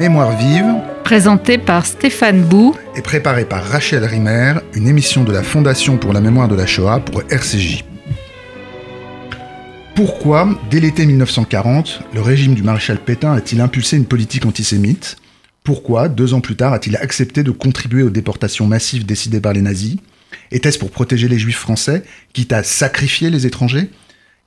Mémoire 0.00 0.34
vive, 0.34 0.64
présenté 1.04 1.58
par 1.58 1.84
Stéphane 1.84 2.42
Bou. 2.42 2.74
Et 2.96 3.02
préparé 3.02 3.44
par 3.44 3.62
Rachel 3.62 4.02
Rimer, 4.02 4.54
une 4.72 4.88
émission 4.88 5.24
de 5.24 5.30
la 5.30 5.42
Fondation 5.42 5.98
pour 5.98 6.14
la 6.14 6.22
mémoire 6.22 6.48
de 6.48 6.54
la 6.54 6.64
Shoah 6.64 7.00
pour 7.00 7.20
RCJ. 7.30 7.84
Pourquoi, 9.94 10.58
dès 10.70 10.80
l'été 10.80 11.04
1940, 11.04 12.00
le 12.14 12.22
régime 12.22 12.54
du 12.54 12.62
maréchal 12.62 12.98
Pétain 12.98 13.34
a-t-il 13.34 13.60
impulsé 13.60 13.98
une 13.98 14.06
politique 14.06 14.46
antisémite? 14.46 15.16
Pourquoi, 15.64 16.08
deux 16.08 16.32
ans 16.32 16.40
plus 16.40 16.56
tard, 16.56 16.72
a-t-il 16.72 16.96
accepté 16.96 17.42
de 17.42 17.50
contribuer 17.50 18.02
aux 18.02 18.08
déportations 18.08 18.66
massives 18.66 19.04
décidées 19.04 19.42
par 19.42 19.52
les 19.52 19.60
nazis? 19.60 19.96
Était-ce 20.50 20.78
pour 20.78 20.90
protéger 20.90 21.28
les 21.28 21.38
juifs 21.38 21.58
français, 21.58 22.04
quitte 22.32 22.54
à 22.54 22.62
sacrifier 22.62 23.28
les 23.28 23.44
étrangers? 23.44 23.90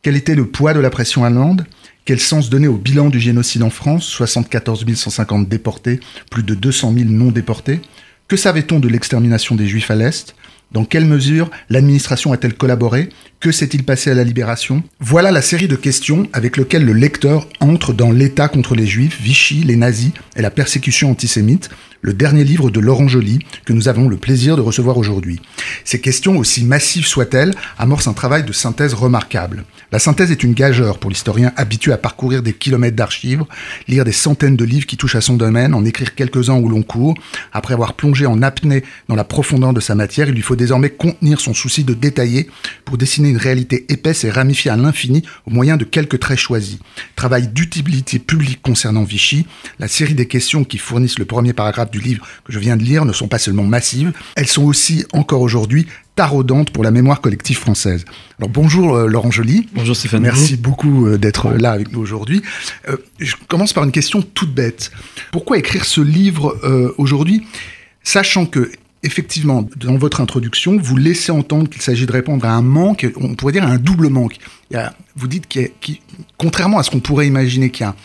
Quel 0.02 0.16
était 0.16 0.34
le 0.34 0.48
poids 0.48 0.74
de 0.74 0.80
la 0.80 0.90
pression 0.90 1.24
allemande? 1.24 1.68
Quel 2.06 2.20
sens 2.20 2.50
donner 2.50 2.68
au 2.68 2.76
bilan 2.76 3.10
du 3.10 3.20
génocide 3.20 3.64
en 3.64 3.70
France? 3.70 4.06
74 4.06 4.86
150 4.94 5.48
déportés, 5.48 6.02
plus 6.30 6.44
de 6.44 6.54
200 6.54 6.94
000 6.94 7.10
non 7.10 7.32
déportés 7.32 7.80
Que 8.28 8.36
savait-on 8.36 8.80
de 8.80 8.90
l'extermination 8.90 9.56
des 9.56 9.68
Juifs 9.68 9.90
à 9.90 9.96
l'Est? 9.96 10.36
Dans 10.74 10.84
quelle 10.84 11.06
mesure 11.06 11.50
l'administration 11.70 12.34
a-t-elle 12.34 12.56
collaboré? 12.56 13.08
Que 13.40 13.52
s'est-il 13.52 13.84
passé 13.84 14.12
à 14.12 14.16
la 14.16 14.26
libération? 14.26 14.84
Voilà 15.00 15.32
la 15.32 15.42
série 15.42 15.68
de 15.68 15.76
questions 15.76 16.28
avec 16.34 16.58
lesquelles 16.58 16.84
le 16.84 16.94
lecteur 16.94 17.48
entre 17.62 17.94
dans 17.94 18.12
l'État 18.12 18.50
contre 18.50 18.76
les 18.76 18.88
Juifs, 18.88 19.22
Vichy, 19.22 19.64
les 19.64 19.76
nazis 19.78 20.12
et 20.36 20.42
la 20.42 20.52
persécution 20.52 21.12
antisémite, 21.12 21.70
le 22.04 22.14
dernier 22.14 22.44
livre 22.44 22.70
de 22.70 22.82
Laurent 22.82 23.08
Joly 23.08 23.40
que 23.66 23.74
nous 23.74 23.88
avons 23.88 24.10
le 24.10 24.18
plaisir 24.18 24.58
de 24.58 24.62
recevoir 24.62 24.98
aujourd'hui. 24.98 25.42
Ces 25.86 26.02
questions, 26.02 26.38
aussi 26.38 26.66
massives 26.66 27.08
soient-elles, 27.08 27.56
amorcent 27.80 28.10
un 28.10 28.14
travail 28.14 28.44
de 28.44 28.52
synthèse 28.52 28.94
remarquable. 28.94 29.64
La 29.92 30.00
synthèse 30.00 30.30
est 30.30 30.44
une 30.44 30.54
gageure 30.54 31.00
pour 31.00 31.10
l'historien 31.10 31.54
habitué 31.56 31.94
à 31.94 31.98
parcourir 31.98 32.44
des 32.44 32.54
kilomètres 32.54 32.98
d'archives, 32.98 33.44
lire 33.88 34.04
des 34.04 34.12
centaines 34.12 34.58
de 34.58 34.66
livres 34.66 34.86
qui 34.86 34.98
touchent 34.98 35.16
à 35.16 35.22
son 35.22 35.38
domaine, 35.38 35.74
en 35.74 35.86
écrire 35.86 36.14
quelques-uns 36.14 36.56
au 36.56 36.68
long 36.68 36.84
cours. 36.84 37.16
Après 37.54 37.74
avoir 37.74 37.94
plongé 37.94 38.26
en 38.26 38.42
apnée 38.42 38.84
dans 39.08 39.16
la 39.16 39.24
profondeur 39.24 39.72
de 39.72 39.80
sa 39.80 39.96
matière, 39.96 40.28
il 40.28 40.36
lui 40.36 40.42
faut 40.42 40.58
désormais 40.58 40.90
contenir 40.90 41.40
son 41.40 41.54
souci 41.54 41.86
de 41.86 41.94
détailler 41.94 42.50
pour 42.84 42.98
dessiner 42.98 43.30
une 43.30 43.38
réalité 43.38 43.86
épaisse 43.88 44.26
et 44.26 44.30
ramifiée 44.30 44.72
à 44.72 44.76
l'infini 44.76 45.24
au 45.46 45.52
moyen 45.52 45.78
de 45.78 45.86
quelques 45.86 46.20
traits 46.20 46.40
choisis. 46.40 46.80
Travail 47.16 47.48
d'utilité 47.48 48.20
publique 48.20 48.62
concernant 48.62 49.04
Vichy, 49.04 49.46
la 49.80 49.88
série 49.88 50.16
des 50.16 50.28
questions 50.28 50.66
qui 50.66 50.80
fournissent 50.80 51.20
le 51.20 51.26
premier 51.26 51.54
paragraphe 51.54 51.92
du 51.94 52.00
livre 52.00 52.26
que 52.44 52.52
je 52.52 52.60
viens 52.60 52.76
de 52.76 52.84
lire 52.84 53.06
ne 53.06 53.14
sont 53.14 53.28
pas 53.28 53.38
seulement 53.38 53.64
massives, 53.64 54.12
elles 54.36 54.48
sont 54.48 54.64
aussi 54.64 55.06
encore 55.14 55.42
aujourd'hui 55.42 55.88
taraudante 56.16 56.72
pour 56.72 56.84
la 56.84 56.92
mémoire 56.92 57.22
collective 57.22 57.58
française. 57.58 58.06
Alors 58.40 58.50
bonjour 58.50 58.96
euh, 58.96 59.08
Laurent 59.08 59.32
Joly. 59.32 59.68
Bonjour 59.74 59.96
Stéphane. 59.96 60.24
Merci 60.24 60.58
beaucoup 60.58 61.08
euh, 61.08 61.18
d'être 61.18 61.52
là 61.52 61.72
avec 61.72 61.92
nous 61.92 62.00
aujourd'hui. 62.00 62.42
Euh, 62.90 62.98
je 63.20 63.36
commence 63.48 63.74
par 63.74 63.84
une 63.84 63.92
question 63.92 64.22
toute 64.22 64.54
bête. 64.54 64.92
Pourquoi 65.32 65.58
écrire 65.58 65.86
ce 65.86 66.02
livre 66.02 66.60
aujourd'hui, 66.98 67.46
sachant 68.04 68.46
que 68.46 68.72
effectivement, 69.04 69.68
dans 69.76 69.98
votre 69.98 70.22
introduction, 70.22 70.78
vous 70.78 70.96
laissez 70.96 71.32
entendre 71.32 71.70
qu'il 71.70 71.82
s'agit 71.82 72.06
de 72.06 72.12
répondre 72.12 72.46
à 72.46 72.52
un 72.52 72.62
manque, 72.62 73.06
on 73.18 73.36
pourrait 73.36 73.52
dire 73.52 73.64
à 73.64 73.68
un 73.68 73.78
double 73.78 74.08
manque. 74.08 74.38
vous 75.16 75.28
dites 75.28 75.48
qu'il 75.48 75.70
contrairement 76.38 76.80
à 76.80 76.84
ce 76.84 76.92
qu'on 76.92 77.00
pourrait 77.00 77.28
imaginer 77.28 77.70
qu'il 77.70 77.86
y 77.86 77.90
a 77.90 77.96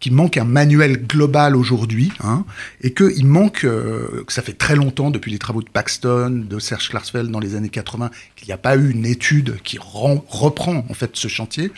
qu'il 0.00 0.12
manque 0.12 0.36
un 0.36 0.44
manuel 0.44 1.06
global 1.06 1.56
aujourd'hui, 1.56 2.12
hein, 2.22 2.44
et 2.82 2.92
qu'il 2.92 3.26
manque, 3.26 3.64
euh, 3.64 4.24
que 4.26 4.32
ça 4.32 4.42
fait 4.42 4.52
très 4.52 4.76
longtemps, 4.76 5.10
depuis 5.10 5.30
les 5.30 5.38
travaux 5.38 5.62
de 5.62 5.68
Paxton, 5.68 6.44
de 6.48 6.58
Serge 6.58 6.88
Klarsfeld 6.88 7.30
dans 7.30 7.40
les 7.40 7.54
années 7.54 7.68
80, 7.68 8.10
qu'il 8.36 8.46
n'y 8.46 8.52
a 8.52 8.58
pas 8.58 8.76
eu 8.76 8.90
une 8.90 9.06
étude 9.06 9.56
qui 9.62 9.78
reprend 9.78 10.84
en 10.88 10.94
fait 10.94 11.10
ce 11.14 11.28
chantier. 11.28 11.72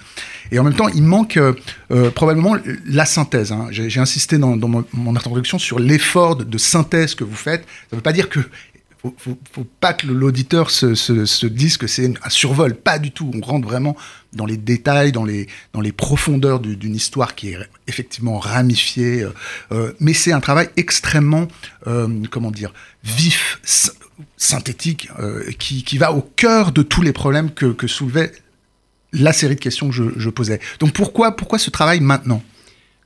Et 0.52 0.58
en 0.58 0.64
même 0.64 0.74
temps, 0.74 0.88
il 0.88 1.02
manque 1.02 1.36
euh, 1.36 1.54
euh, 1.90 2.10
probablement 2.10 2.56
la 2.86 3.04
synthèse. 3.04 3.52
Hein. 3.52 3.68
J'ai 3.70 4.00
insisté 4.00 4.38
dans, 4.38 4.56
mon, 4.56 5.16
introduction 5.16 5.58
sur 5.58 5.78
l'effort 5.78 6.36
de, 6.36 6.44
de, 6.44 6.58
synthèse 6.58 7.14
que 7.14 7.24
vous 7.24 7.36
faites. 7.36 7.62
Ça 7.62 7.88
ne 7.92 7.96
veut 7.96 8.02
pas 8.02 8.12
dire 8.12 8.28
que 8.28 8.40
faut, 9.02 9.38
faut, 9.52 9.66
pas 9.80 9.94
que 9.94 10.06
l'auditeur 10.06 10.70
se, 10.70 10.94
se, 10.94 11.24
se, 11.24 11.46
dise 11.46 11.76
que 11.76 11.86
c'est 11.86 12.12
un 12.22 12.28
survol, 12.28 12.74
pas 12.74 12.98
du 12.98 13.12
tout. 13.12 13.30
On 13.34 13.40
rentre 13.40 13.66
vraiment 13.66 13.96
dans 14.32 14.44
les 14.44 14.56
détails, 14.56 15.12
dans 15.12 15.24
les, 15.24 15.46
profondeurs 15.96 16.60
d'une 16.60 16.94
histoire 16.94 17.34
qui 17.34 17.50
est 17.50 17.58
effectivement 17.86 18.38
ramifiée. 18.38 19.22
Euh, 19.22 19.34
euh 19.72 19.92
mais 20.00 20.12
c'est 20.12 20.32
un 20.32 20.40
travail 20.40 20.68
extrêmement, 20.76 21.48
euh, 21.86 22.08
comment 22.30 22.50
dire, 22.50 22.72
vif, 23.02 23.60
synthétique, 24.36 25.08
qui, 25.58 25.98
va 25.98 26.12
au 26.12 26.20
cœur 26.20 26.72
de 26.72 26.82
tous 26.82 27.02
les 27.02 27.12
problèmes 27.12 27.52
que, 27.52 27.66
que 27.66 27.86
soulevait 27.86 28.32
la 29.12 29.32
série 29.32 29.54
de 29.54 29.60
questions 29.60 29.88
que 29.88 29.94
je, 29.94 30.04
je 30.16 30.30
posais. 30.30 30.60
Donc 30.78 30.92
pourquoi, 30.92 31.36
pourquoi 31.36 31.58
ce 31.58 31.70
travail 31.70 32.00
maintenant? 32.00 32.42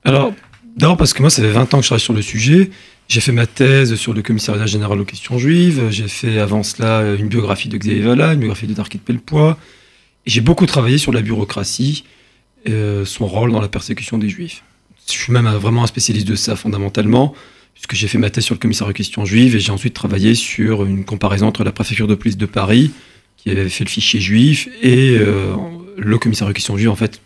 Alors, 0.04 0.34
d'abord 0.76 0.96
parce 0.96 1.12
que 1.12 1.20
moi, 1.20 1.30
ça 1.30 1.42
fait 1.42 1.50
20 1.50 1.74
ans 1.74 1.78
que 1.78 1.82
je 1.82 1.88
travaille 1.88 2.00
sur 2.00 2.12
le 2.12 2.22
sujet. 2.22 2.70
J'ai 3.08 3.20
fait 3.20 3.32
ma 3.32 3.46
thèse 3.46 3.94
sur 3.96 4.14
le 4.14 4.22
commissariat 4.22 4.66
général 4.66 5.00
aux 5.00 5.04
questions 5.04 5.38
juives. 5.38 5.88
J'ai 5.90 6.08
fait 6.08 6.38
avant 6.38 6.62
cela 6.62 7.14
une 7.18 7.28
biographie 7.28 7.68
de 7.68 7.76
Xavier 7.76 8.00
Vallat, 8.00 8.32
une 8.32 8.40
biographie 8.40 8.66
de 8.66 8.74
Darkit 8.74 8.98
Pellepoix. 8.98 9.58
J'ai 10.26 10.40
beaucoup 10.40 10.64
travaillé 10.66 10.96
sur 10.96 11.12
la 11.12 11.20
bureaucratie, 11.20 12.04
euh, 12.68 13.04
son 13.04 13.26
rôle 13.26 13.52
dans 13.52 13.60
la 13.60 13.68
persécution 13.68 14.16
des 14.16 14.30
juifs. 14.30 14.62
Je 15.06 15.12
suis 15.12 15.32
même 15.32 15.46
vraiment 15.48 15.84
un 15.84 15.86
spécialiste 15.86 16.26
de 16.26 16.34
ça 16.34 16.56
fondamentalement, 16.56 17.34
puisque 17.74 17.94
j'ai 17.94 18.08
fait 18.08 18.16
ma 18.16 18.30
thèse 18.30 18.44
sur 18.44 18.54
le 18.54 18.58
commissariat 18.58 18.90
aux 18.90 18.94
questions 18.94 19.26
juives 19.26 19.54
et 19.54 19.60
j'ai 19.60 19.72
ensuite 19.72 19.92
travaillé 19.92 20.34
sur 20.34 20.86
une 20.86 21.04
comparaison 21.04 21.46
entre 21.46 21.62
la 21.62 21.72
préfecture 21.72 22.06
de 22.06 22.14
police 22.14 22.38
de 22.38 22.46
Paris, 22.46 22.90
qui 23.36 23.50
avait 23.50 23.68
fait 23.68 23.84
le 23.84 23.90
fichier 23.90 24.20
juif, 24.20 24.68
et 24.80 25.18
euh, 25.18 25.54
le 25.98 26.16
commissariat 26.16 26.52
aux 26.52 26.54
questions 26.54 26.78
juives, 26.78 26.88
en 26.88 26.96
fait, 26.96 27.20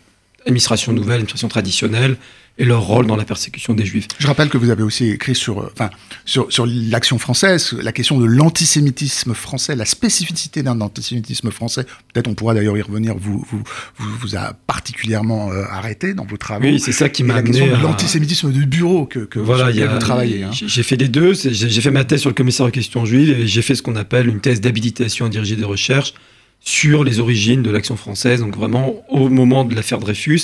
administration 0.45 0.91
nouvelle, 0.91 1.15
administration 1.15 1.47
traditionnelle, 1.47 2.17
et 2.59 2.65
leur 2.65 2.81
rôle 2.81 3.07
dans 3.07 3.15
la 3.15 3.23
persécution 3.23 3.73
des 3.73 3.85
juifs. 3.85 4.07
Je 4.19 4.27
rappelle 4.27 4.49
que 4.49 4.57
vous 4.57 4.69
avez 4.69 4.83
aussi 4.83 5.09
écrit 5.09 5.33
sur, 5.33 5.61
euh, 5.61 5.71
enfin, 5.73 5.89
sur, 6.25 6.51
sur 6.51 6.65
l'action 6.67 7.17
française, 7.17 7.73
la 7.81 7.93
question 7.93 8.19
de 8.19 8.25
l'antisémitisme 8.25 9.33
français, 9.33 9.77
la 9.77 9.85
spécificité 9.85 10.61
d'un 10.61 10.81
antisémitisme 10.81 11.51
français. 11.51 11.85
Peut-être 12.13 12.27
on 12.27 12.35
pourra 12.35 12.53
d'ailleurs 12.53 12.77
y 12.77 12.81
revenir, 12.81 13.15
vous, 13.17 13.45
vous, 13.49 13.63
vous, 13.97 14.17
vous 14.19 14.35
a 14.35 14.53
particulièrement 14.67 15.51
euh, 15.51 15.63
arrêté 15.69 16.13
dans 16.13 16.25
vos 16.25 16.37
travaux. 16.37 16.65
Oui, 16.65 16.79
c'est 16.81 16.91
ça 16.91 17.07
qui 17.07 17.23
m'a 17.23 17.35
amené. 17.35 17.59
La 17.59 17.65
question 17.65 17.77
de 17.77 17.83
l'antisémitisme 17.83 18.51
du 18.51 18.65
bureau 18.65 19.05
que, 19.05 19.19
que 19.19 19.39
voilà, 19.39 19.71
vous, 19.71 19.93
vous 19.93 19.99
travaillez. 19.99 20.43
Hein. 20.43 20.51
J'ai 20.51 20.83
fait 20.83 20.97
les 20.97 21.07
deux. 21.07 21.33
J'ai 21.33 21.81
fait 21.81 21.91
ma 21.91 22.03
thèse 22.03 22.19
sur 22.19 22.29
le 22.29 22.35
commissaire 22.35 22.65
aux 22.65 22.71
questions 22.71 23.05
juives 23.05 23.29
et 23.29 23.47
j'ai 23.47 23.61
fait 23.61 23.75
ce 23.75 23.81
qu'on 23.81 23.95
appelle 23.95 24.27
une 24.27 24.41
thèse 24.41 24.59
d'habilitation 24.59 25.27
à 25.27 25.29
diriger 25.29 25.55
des 25.55 25.63
recherches 25.63 26.13
sur 26.59 27.05
les 27.05 27.19
origines 27.19 27.63
de 27.63 27.69
l'action 27.69 27.95
française, 27.95 28.41
donc 28.41 28.55
vraiment 28.55 28.95
au 29.07 29.29
moment 29.29 29.63
de 29.63 29.73
l'affaire 29.75 29.99
Dreyfus. 29.99 30.41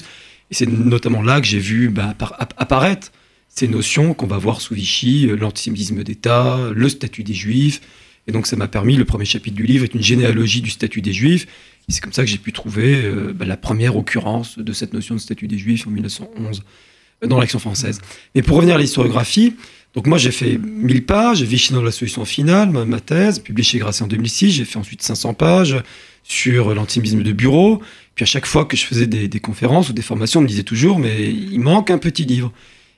Et 0.52 0.54
c'est 0.54 0.68
notamment 0.68 1.22
là 1.22 1.42
que 1.42 1.48
j'ai 1.48 1.60
vu 1.60 1.90
bah, 1.90 2.16
apparaître 2.58 3.12
ces 3.50 3.68
notions 3.68 4.14
qu'on 4.14 4.28
va 4.28 4.38
voir 4.38 4.62
sous 4.62 4.74
Vichy, 4.74 5.28
euh, 5.28 5.36
l'antisémitisme 5.36 6.04
d'État, 6.04 6.60
le 6.74 6.90
statut 6.90 7.24
des 7.24 7.34
Juifs. 7.34 7.82
Et 8.28 8.32
donc 8.32 8.48
ça 8.48 8.56
m'a 8.56 8.68
permis, 8.68 8.96
le 8.96 9.06
premier 9.06 9.26
chapitre 9.26 9.56
du 9.56 9.64
livre 9.64 9.84
est 9.84 9.94
une 9.94 10.02
généalogie 10.02 10.62
du 10.62 10.70
statut 10.70 11.02
des 11.02 11.14
Juifs. 11.14 11.48
Et 11.88 11.92
c'est 11.92 12.02
comme 12.02 12.14
ça 12.14 12.24
que 12.24 12.30
j'ai 12.30 12.38
pu 12.38 12.52
trouver 12.52 13.02
euh, 13.04 13.34
bah, 13.34 13.46
la 13.46 13.58
première 13.58 13.96
occurrence 13.96 14.58
de 14.60 14.74
cette 14.74 14.94
notion 14.94 15.16
de 15.16 15.20
statut 15.20 15.48
des 15.48 15.58
Juifs 15.58 15.88
en 15.88 15.92
1911 15.92 16.64
euh, 17.24 17.28
dans 17.28 17.40
l'Action 17.40 17.60
française. 17.60 18.02
Mais 18.34 18.42
pour 18.42 18.58
revenir 18.58 18.76
à 18.76 18.80
l'historiographie, 18.80 19.56
donc 19.94 20.08
moi 20.08 20.18
j'ai 20.18 20.32
fait 20.32 20.58
1000 20.58 21.06
pages, 21.06 21.42
Vichy 21.44 21.72
dans 21.72 21.82
la 21.82 21.92
solution 21.92 22.26
finale, 22.26 22.70
ma, 22.70 23.00
thèse, 23.00 23.40
publiée 23.40 23.64
chez 23.64 23.78
Grasset 23.78 24.04
en 24.04 24.08
2006, 24.08 24.52
j'ai 24.52 24.66
fait 24.66 24.78
ensuite 24.78 25.02
500 25.02 25.34
pages 25.36 25.78
sur 26.24 26.74
l'antisémitisme 26.74 27.24
de 27.24 27.32
bureau, 27.32 27.82
puis 28.16 28.24
à 28.24 28.26
chaque 28.26 28.46
fois 28.46 28.66
que 28.66 28.78
je 28.78 28.86
faisais 28.86 29.08
des, 29.08 29.40
conférences 29.40 29.90
ou 29.90 29.94
des 29.94 30.02
formations, 30.02 30.40
on 30.40 30.44
me 30.44 30.48
disait 30.48 30.64
toujours, 30.64 31.00
mais 31.00 31.30
il 31.30 31.60
manque 31.60 31.92
un 31.92 31.98
petit 31.98 32.24
livre. 32.24 32.52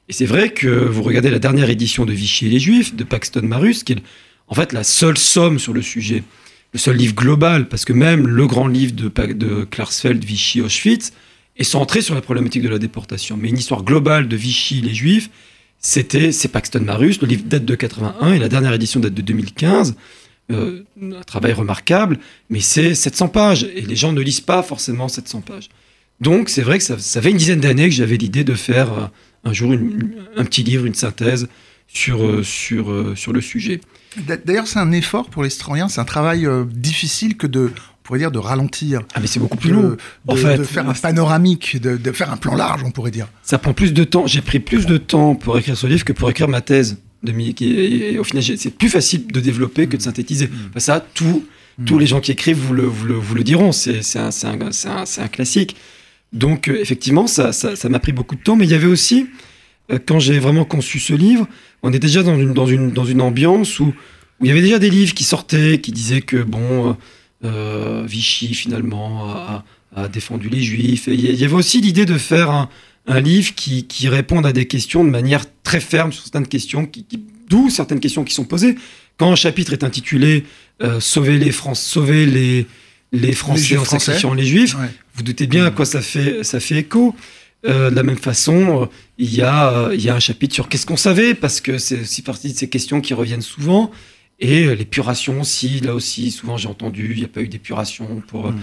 Et 0.10 0.14
c'est 0.14 0.26
vrai 0.26 0.52
que 0.52 0.68
vous 0.68 1.02
regardez 1.02 1.32
la 1.32 1.40
dernière 1.40 1.70
édition 1.70 2.06
de 2.06 2.14
Vichy 2.14 2.46
et 2.46 2.50
les 2.50 2.60
Juifs, 2.60 2.96
de 2.96 3.04
Paxton 3.04 3.42
Marus, 3.44 3.84
qui 3.84 3.94
est 3.94 4.04
en 4.48 4.54
fait 4.54 4.74
la 4.74 4.84
seule 4.84 5.18
somme 5.18 5.58
sur 5.58 5.74
le 5.74 5.82
sujet, 5.82 6.24
le 6.72 6.80
seul 6.80 6.96
livre 6.96 7.16
global, 7.16 7.68
parce 7.68 7.84
que 7.84 7.94
même 7.94 8.28
le 8.28 8.46
grand 8.46 8.68
livre 8.68 8.94
de, 8.94 9.10
de 9.10 10.26
Vichy, 10.26 10.62
Auschwitz, 10.62 11.12
est 11.58 11.64
centré 11.64 12.02
sur 12.02 12.14
la 12.14 12.22
problématique 12.22 12.62
de 12.62 12.70
la 12.70 12.78
déportation. 12.78 13.38
Mais 13.38 13.50
une 13.50 13.58
histoire 13.58 13.84
globale 13.84 14.28
de 14.28 14.36
Vichy, 14.36 14.82
les 14.82 14.94
Juifs, 14.94 15.32
c'était, 15.80 16.32
c'est 16.32 16.48
Paxton 16.48 16.82
Marus, 16.82 17.22
le 17.22 17.28
livre 17.28 17.44
date 17.46 17.66
de 17.66 17.76
81 17.76 18.34
et 18.34 18.40
la 18.40 18.50
dernière 18.50 18.74
édition 18.74 19.00
date 19.00 19.16
de 19.16 19.24
2015. 19.24 19.96
Euh, 20.50 20.84
un 21.02 21.24
travail 21.24 21.52
remarquable, 21.52 22.20
mais 22.50 22.62
c'est 22.62 22.96
700 22.96 23.28
pages, 23.28 23.64
et 23.64 23.82
les 23.82 23.98
gens 23.98 24.14
ne 24.14 24.22
lisent 24.22 24.40
pas 24.40 24.64
forcément 24.64 25.10
700 25.10 25.42
pages. 25.42 25.68
Donc 26.22 26.48
c'est 26.48 26.62
vrai 26.62 26.78
que 26.78 26.86
ça, 26.86 26.98
fait 26.98 27.32
une 27.32 27.38
dizaine 27.38 27.60
d'années 27.60 27.90
que 27.90 27.94
j'avais 27.94 28.16
l'idée 28.16 28.46
de 28.46 28.54
faire 28.54 28.94
euh, 28.94 29.06
un 29.44 29.52
jour 29.52 29.74
un 29.74 30.46
petit 30.46 30.64
livre, 30.64 30.86
une 30.86 30.94
synthèse 30.94 31.50
sur, 31.90 32.26
euh, 32.26 32.44
sur, 32.44 33.14
sur 33.18 33.34
le 33.34 33.42
sujet. 33.42 33.82
D'ailleurs, 34.46 34.68
c'est 34.68 34.80
un 34.80 34.94
effort 34.94 35.30
pour 35.30 35.44
l'historien, 35.44 35.90
c'est 35.90 36.00
un 36.00 36.06
travail 36.06 36.48
difficile 36.72 37.36
que 37.36 37.46
de, 37.46 37.70
on 37.76 38.04
pourrait 38.04 38.20
dire, 38.20 38.32
de 38.32 38.40
ralentir. 38.40 39.02
Ah, 39.14 39.20
mais 39.20 39.28
c'est 39.28 39.42
beaucoup 39.42 39.58
plus 39.58 39.72
long. 39.72 39.98
en 40.28 40.36
fait, 40.38 40.58
de 40.58 40.64
faire 40.64 40.90
un 40.90 40.94
panoramique, 40.94 41.80
de, 41.82 41.98
de, 41.98 42.12
faire 42.14 42.32
un 42.32 42.38
plan 42.38 42.56
large, 42.56 42.84
on 42.86 42.92
pourrait 42.92 43.12
dire. 43.12 43.28
Ça 43.44 43.58
prend 43.58 43.74
plus 43.74 43.94
de 43.94 44.06
temps. 44.06 44.28
J'ai 44.28 44.42
pris 44.42 44.60
plus 44.60 44.86
de 44.86 44.98
temps 44.98 45.36
pour 45.36 45.58
écrire 45.58 45.78
ce 45.78 45.88
livre 45.88 46.06
que 46.06 46.14
pour 46.14 46.30
écrire 46.30 46.48
ma 46.48 46.62
thèse 46.62 46.98
et 47.26 48.18
au 48.20 48.24
final, 48.24 48.44
c'est 48.44 48.78
plus 48.78 48.90
facile 48.90 49.28
de 49.28 49.40
développer 49.40 49.88
que 49.88 49.98
de 49.98 50.02
synthétiser. 50.02 50.48
Mm. 50.48 50.80
ça, 50.80 51.06
tout, 51.14 51.46
mm. 51.78 51.86
tous 51.86 51.98
les 51.98 52.06
gens 52.06 52.22
qui 52.22 52.32
écrivent 52.32 52.58
vous 52.58 52.74
le, 52.74 52.84
vous 52.84 53.36
le, 53.36 53.44
diront. 53.44 53.72
C'est 53.72 54.02
un, 54.16 54.30
un, 54.44 55.04
un, 55.18 55.28
classique. 55.28 55.76
Donc, 56.34 56.68
euh, 56.68 56.80
effectivement, 56.80 57.28
ça 57.28 57.48
m'a 57.48 57.52
ça, 57.54 58.00
pris 58.00 58.12
beaucoup 58.12 58.36
de 58.36 58.42
temps. 58.42 58.56
Mais 58.56 58.66
il 58.66 58.72
y 58.72 58.76
avait 58.76 58.88
aussi 58.88 59.28
euh, 59.92 60.00
quand 60.06 60.20
j'ai 60.20 60.40
vraiment 60.40 60.66
conçu 60.66 61.00
ce 61.00 61.14
livre, 61.14 61.48
on 61.84 61.94
est 61.94 62.00
déjà 62.00 62.24
dans 62.24 62.38
une, 62.38 62.54
dans 62.54 62.68
une, 62.68 62.92
dans 62.92 63.06
une 63.06 63.22
ambiance 63.22 63.80
où, 63.80 63.86
où 64.40 64.46
il 64.46 64.48
y 64.48 64.52
avait 64.52 64.62
déjà 64.62 64.80
des 64.80 64.90
livres 64.90 65.14
qui 65.14 65.24
sortaient, 65.24 65.80
qui 65.80 65.92
disaient 65.92 66.22
que, 66.22 66.38
bon, 66.44 66.96
euh, 67.44 68.04
Vichy, 68.08 68.54
finalement, 68.54 69.30
a, 69.30 69.64
a, 69.96 70.08
défendu 70.08 70.50
les 70.50 70.62
Juifs. 70.62 71.08
Et 71.08 71.14
il 71.14 71.36
y 71.36 71.44
avait 71.44 71.56
aussi 71.56 71.82
l'idée 71.82 72.06
de 72.06 72.18
faire 72.18 72.52
un, 72.52 72.70
un 73.08 73.20
livre 73.22 73.56
qui, 73.56 73.86
qui, 73.88 74.10
réponde 74.10 74.46
à 74.46 74.54
des 74.54 74.68
questions 74.68 75.04
de 75.04 75.10
manière 75.10 75.46
très 75.64 75.80
ferme 75.80 76.12
sur 76.12 76.24
certaines 76.24 76.48
questions, 76.48 76.86
qui, 76.86 77.04
qui, 77.06 77.24
d'où 77.50 77.70
certaines 77.70 78.00
questions 78.00 78.24
qui 78.24 78.34
sont 78.34 78.44
posées. 78.46 78.76
Quand 79.18 79.32
un 79.32 79.36
chapitre 79.36 79.74
est 79.74 79.84
intitulé 79.84 80.44
euh, 80.84 81.00
Sauver 81.00 81.40
les 81.40 81.52
France, 81.52 81.82
sauver 81.82 82.26
les, 82.26 82.68
les 83.12 83.32
Français 83.32 83.76
Les 83.76 83.78
en 83.78 83.86
sacrifiant 83.86 84.34
les 84.34 84.46
Juifs, 84.46 84.76
Ouais. 84.76 84.90
vous 85.16 85.24
doutez 85.24 85.48
bien 85.48 85.66
à 85.66 85.72
quoi 85.72 85.86
ça 85.86 86.02
fait, 86.02 86.44
ça 86.44 86.60
fait 86.60 86.76
écho. 86.78 87.16
Euh, 87.66 87.90
de 87.90 87.96
la 87.96 88.04
même 88.04 88.18
façon, 88.18 88.84
euh, 88.84 88.86
il 89.18 89.34
y, 89.34 89.42
a, 89.42 89.90
il 89.94 90.02
y 90.02 90.10
a 90.10 90.16
un 90.16 90.20
chapitre 90.20 90.54
sur 90.54 90.70
qu'est-ce 90.70 90.86
qu'on 90.86 90.98
savait, 90.98 91.34
parce 91.34 91.60
que 91.60 91.80
c'est 91.80 92.02
aussi 92.02 92.22
partie 92.22 92.54
de 92.54 92.58
ces 92.58 92.70
questions 92.70 93.02
qui 93.02 93.14
reviennent 93.16 93.42
souvent. 93.42 93.90
Et 94.40 94.66
euh, 94.66 94.76
l'épuration 94.76 95.42
aussi, 95.42 95.80
là 95.80 95.96
aussi, 95.96 96.30
souvent 96.30 96.58
j'ai 96.58 96.68
entendu, 96.68 97.14
il 97.14 97.18
n'y 97.20 97.26
a 97.26 97.28
pas 97.28 97.42
eu 97.42 97.48
d'épuration 97.48 98.22
pour, 98.28 98.52
Mm. 98.52 98.60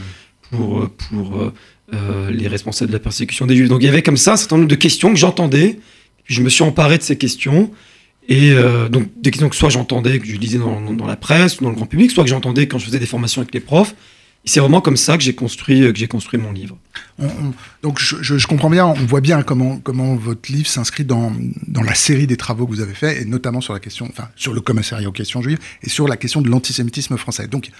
Pour, 0.51 0.81
euh, 0.81 0.91
euh, 1.13 1.51
euh, 1.93 2.31
les 2.31 2.49
responsables 2.49 2.91
de 2.91 2.97
la 2.97 3.01
persécution 3.01 3.47
des 3.47 3.57
Juifs. 3.57 3.69
Donc 3.69 3.83
il 3.83 3.87
y 3.87 3.89
avait 3.89 4.03
comme 4.03 4.17
ça 4.17 4.33
un 4.33 4.37
certain 4.37 4.57
nombre 4.57 4.69
de 4.69 4.75
questions 4.75 5.11
que 5.11 5.19
j'entendais, 5.19 5.79
je 6.25 6.43
me 6.43 6.49
suis 6.49 6.63
emparé 6.63 6.99
de 6.99 7.03
ces 7.03 7.17
questions. 7.17 7.71
Et 8.27 8.53
euh, 8.53 8.89
donc 8.89 9.09
des 9.21 9.31
questions 9.31 9.51
que 9.51 9.57
soit 9.57 9.69
j'entendais, 9.69 10.19
que 10.19 10.27
je 10.27 10.37
lisais 10.37 10.59
dans 10.59 11.07
la 11.07 11.17
presse 11.17 11.61
ou 11.61 11.65
dans 11.65 11.71
le 11.71 11.77
grand 11.77 11.87
public, 11.87 12.11
soit 12.11 12.25
que 12.25 12.31
j'entendais 12.31 12.67
quand 12.67 12.79
je 12.79 12.87
faisais 12.87 12.99
des 12.99 13.07
formations 13.07 13.43
avec 13.43 13.53
les 13.53 13.61
profs. 13.61 13.95
C'est 14.47 14.61
vraiment 14.61 14.81
comme 14.83 14.97
ça 14.99 15.17
que 15.17 15.23
j'ai 15.23 15.35
construit, 15.35 15.81
que 15.93 15.99
j'ai 15.99 16.07
construit 16.09 16.39
mon 16.39 16.53
livre. 16.53 16.77
On- 17.19 17.27
on- 17.27 17.55
donc 17.83 17.99
je, 17.99 18.17
je- 18.23 18.37
je 18.37 18.47
comprends 18.47 18.69
bien, 18.69 18.85
on 18.87 18.93
voit 18.93 19.21
bien 19.23 19.43
comment, 19.43 19.79
comment 19.79 20.17
votre 20.17 20.53
livre 20.53 20.67
s'inscrit 20.69 21.05
dans, 21.05 21.33
dans 21.67 21.83
la 21.83 21.95
série 21.95 22.27
des 22.27 22.37
travaux 22.37 22.67
que 22.67 22.73
vous 22.73 22.81
avez 22.83 22.93
faits, 22.95 23.23
et 23.23 23.25
notamment 23.25 23.61
sur 23.63 23.73
la 23.73 23.81
question, 23.81 24.07
enfin 24.11 24.29
sur 24.37 24.53
le 24.53 24.61
commissariat 24.61 25.09
aux 25.09 25.13
questions 25.13 25.41
juives, 25.41 25.59
et 25.83 25.89
sur 25.89 26.07
la 26.09 26.17
question 26.19 26.43
de 26.43 26.49
l'antisémitisme 26.51 27.17
français. 27.17 27.47
Donc 27.49 27.71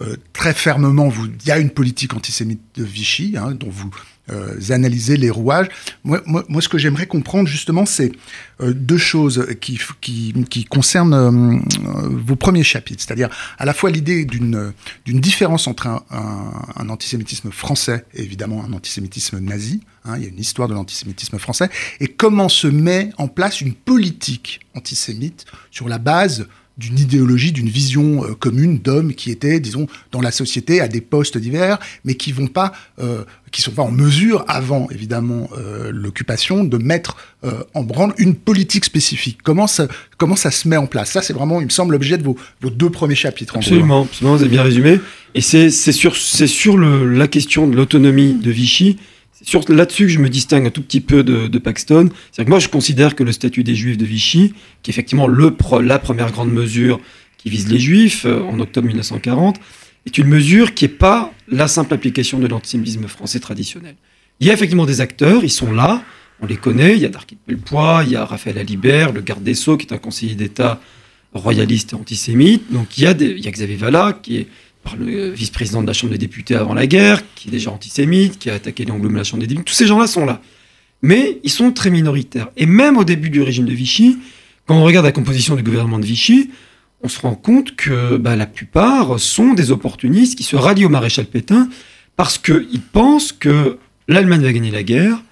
euh, 0.00 0.16
très 0.32 0.54
fermement, 0.54 1.12
il 1.42 1.46
y 1.46 1.50
a 1.50 1.58
une 1.58 1.70
politique 1.70 2.14
antisémite 2.14 2.60
de 2.76 2.84
Vichy, 2.84 3.34
hein, 3.36 3.52
dont 3.52 3.68
vous 3.70 3.90
euh, 4.30 4.58
analysez 4.70 5.16
les 5.16 5.30
rouages. 5.30 5.68
Moi, 6.04 6.22
moi, 6.26 6.44
moi, 6.48 6.60
ce 6.60 6.68
que 6.68 6.78
j'aimerais 6.78 7.06
comprendre 7.06 7.48
justement, 7.48 7.86
c'est 7.86 8.12
euh, 8.60 8.72
deux 8.72 8.98
choses 8.98 9.46
qui, 9.60 9.78
qui, 10.00 10.34
qui 10.50 10.64
concernent 10.64 11.14
euh, 11.14 11.30
euh, 11.30 12.08
vos 12.26 12.36
premiers 12.36 12.64
chapitres, 12.64 13.02
c'est-à-dire 13.06 13.28
à 13.58 13.64
la 13.64 13.74
fois 13.74 13.90
l'idée 13.90 14.24
d'une 14.24 14.72
d'une 15.04 15.20
différence 15.20 15.66
entre 15.66 15.86
un, 15.86 16.02
un, 16.10 16.52
un 16.76 16.88
antisémitisme 16.88 17.50
français 17.50 18.04
et 18.14 18.22
évidemment 18.22 18.64
un 18.64 18.72
antisémitisme 18.72 19.38
nazi. 19.38 19.80
hein, 20.06 20.16
il 20.16 20.22
y 20.22 20.26
a 20.26 20.28
une 20.28 20.38
histoire 20.38 20.68
de 20.68 20.74
l'antisémitisme 20.74 21.38
français. 21.38 21.68
Et 22.00 22.08
comment 22.08 22.48
se 22.48 22.66
met 22.66 23.10
en 23.18 23.28
place 23.28 23.60
une 23.60 23.74
politique 23.74 24.60
antisémite 24.74 25.44
sur 25.70 25.88
la 25.88 25.98
base 25.98 26.46
d'une 26.78 26.98
idéologie, 26.98 27.52
d'une 27.52 27.68
vision 27.68 28.24
euh, 28.24 28.34
commune 28.34 28.78
d'hommes 28.78 29.14
qui 29.14 29.30
étaient, 29.30 29.60
disons, 29.60 29.86
dans 30.12 30.20
la 30.20 30.30
société 30.30 30.80
à 30.80 30.88
des 30.88 31.00
postes 31.00 31.38
divers, 31.38 31.78
mais 32.04 32.14
qui 32.14 32.32
vont 32.32 32.48
pas, 32.48 32.72
euh, 32.98 33.24
qui 33.50 33.62
sont 33.62 33.70
pas 33.70 33.82
en 33.82 33.90
mesure, 33.90 34.44
avant 34.46 34.88
évidemment 34.90 35.48
euh, 35.56 35.90
l'occupation, 35.92 36.64
de 36.64 36.76
mettre 36.76 37.16
euh, 37.44 37.62
en 37.74 37.82
branle 37.82 38.12
une 38.18 38.34
politique 38.34 38.84
spécifique. 38.84 39.38
Comment 39.42 39.66
ça, 39.66 39.88
comment 40.18 40.36
ça 40.36 40.50
se 40.50 40.68
met 40.68 40.76
en 40.76 40.86
place? 40.86 41.10
Ça, 41.10 41.22
c'est 41.22 41.32
vraiment, 41.32 41.60
il 41.60 41.64
me 41.64 41.70
semble, 41.70 41.92
l'objet 41.92 42.18
de 42.18 42.24
vos, 42.24 42.36
vos 42.60 42.70
deux 42.70 42.90
premiers 42.90 43.14
chapitres. 43.14 43.56
en 43.56 43.60
gros. 43.60 43.68
Absolument, 43.68 44.02
absolument, 44.02 44.36
vous 44.36 44.42
avez 44.42 44.50
bien 44.50 44.62
résumé. 44.62 45.00
Et 45.34 45.40
c'est 45.40 45.70
sur, 45.70 46.16
sur 46.16 46.76
le, 46.76 47.10
la 47.10 47.28
question 47.28 47.66
de 47.66 47.76
l'autonomie 47.76 48.34
de 48.34 48.50
Vichy, 48.50 48.98
sur 49.46 49.64
là-dessus 49.68 50.08
je 50.08 50.18
me 50.18 50.28
distingue 50.28 50.66
un 50.66 50.70
tout 50.70 50.82
petit 50.82 51.00
peu 51.00 51.22
de, 51.22 51.58
Paxton. 51.58 52.10
C'est-à-dire 52.30 52.44
que 52.44 52.50
moi, 52.50 52.58
je 52.58 52.68
considère 52.68 53.14
que 53.14 53.22
le 53.22 53.32
statut 53.32 53.64
des 53.64 53.74
Juifs 53.74 53.96
de 53.96 54.04
Vichy, 54.04 54.52
qui 54.82 54.90
est 54.90 54.92
effectivement 54.92 55.28
la 55.28 55.98
première 55.98 56.32
grande 56.32 56.52
mesure 56.52 57.00
qui 57.38 57.48
vise 57.48 57.68
les 57.70 57.78
Juifs 57.78 58.26
euh, 58.26 58.42
en 58.42 58.58
octobre 58.58 58.88
1940, 58.88 59.58
est 60.04 60.18
une 60.18 60.26
mesure 60.26 60.74
qui 60.74 60.84
n'est 60.84 60.90
pas 60.90 61.32
la 61.48 61.68
simple 61.68 61.94
application 61.94 62.38
de 62.40 62.46
l'antisémitisme 62.48 63.06
français 63.06 63.38
traditionnel. 63.38 63.94
Il 64.40 64.48
y 64.48 64.50
a 64.50 64.52
effectivement 64.52 64.84
des 64.84 65.00
acteurs, 65.00 65.44
ils 65.44 65.50
sont 65.50 65.72
là, 65.72 66.02
on 66.40 66.46
les 66.46 66.56
connaît, 66.56 66.96
il 66.96 67.02
y 67.02 67.04
a 67.04 67.08
Darky 67.08 67.36
de 67.36 67.40
Pellepoix, 67.46 68.02
il 68.04 68.12
y 68.12 68.16
a 68.16 68.24
Raphaël 68.24 68.58
Alibert, 68.58 69.12
le 69.12 69.20
garde 69.20 69.44
des 69.44 69.54
Sceaux, 69.54 69.76
qui 69.76 69.86
est 69.86 69.94
un 69.94 69.98
conseiller 69.98 70.34
d'État 70.34 70.80
royaliste 71.32 71.92
et 71.92 71.96
antisémite. 71.96 72.72
Donc 72.72 72.98
il 72.98 73.04
y 73.04 73.06
a, 73.06 73.12
il 73.12 73.44
y 73.44 73.46
a 73.46 73.50
Xavier 73.50 73.76
Vallat, 73.76 74.18
qui 74.22 74.38
est 74.38 74.48
par 74.86 74.96
le 74.96 75.30
vice-président 75.30 75.82
de 75.82 75.86
la 75.88 75.92
Chambre 75.92 76.12
des 76.12 76.18
députés 76.18 76.54
avant 76.54 76.72
la 76.72 76.86
guerre, 76.86 77.22
qui 77.34 77.48
est 77.48 77.50
déjà 77.50 77.72
antisémite, 77.72 78.38
qui 78.38 78.50
a 78.50 78.54
attaqué 78.54 78.84
Blum 78.84 79.16
à 79.16 79.18
la 79.18 79.24
Chambre 79.24 79.40
des 79.40 79.48
députés. 79.48 79.64
Tous 79.64 79.74
ces 79.74 79.86
gens-là 79.86 80.06
sont 80.06 80.24
là. 80.24 80.40
Mais 81.02 81.40
ils 81.42 81.50
sont 81.50 81.72
très 81.72 81.90
minoritaires. 81.90 82.48
Et 82.56 82.66
même 82.66 82.96
au 82.96 83.02
début 83.02 83.28
du 83.28 83.42
régime 83.42 83.66
de 83.66 83.72
Vichy, 83.72 84.16
quand 84.64 84.76
on 84.76 84.84
regarde 84.84 85.04
la 85.04 85.12
composition 85.12 85.56
du 85.56 85.64
gouvernement 85.64 85.98
de 85.98 86.06
Vichy, 86.06 86.50
on 87.02 87.08
se 87.08 87.20
rend 87.20 87.34
compte 87.34 87.74
que 87.74 88.16
bah, 88.16 88.36
la 88.36 88.46
plupart 88.46 89.18
sont 89.18 89.54
des 89.54 89.72
opportunistes 89.72 90.36
qui 90.36 90.44
se 90.44 90.56
rallient 90.56 90.86
au 90.86 90.88
maréchal 90.88 91.26
Pétain 91.26 91.68
parce 92.14 92.38
qu'ils 92.38 92.80
pensent 92.80 93.32
que 93.32 93.78
l'Allemagne 94.06 94.42
va 94.42 94.52
gagner 94.52 94.70
la 94.70 94.84
guerre, 94.84 95.22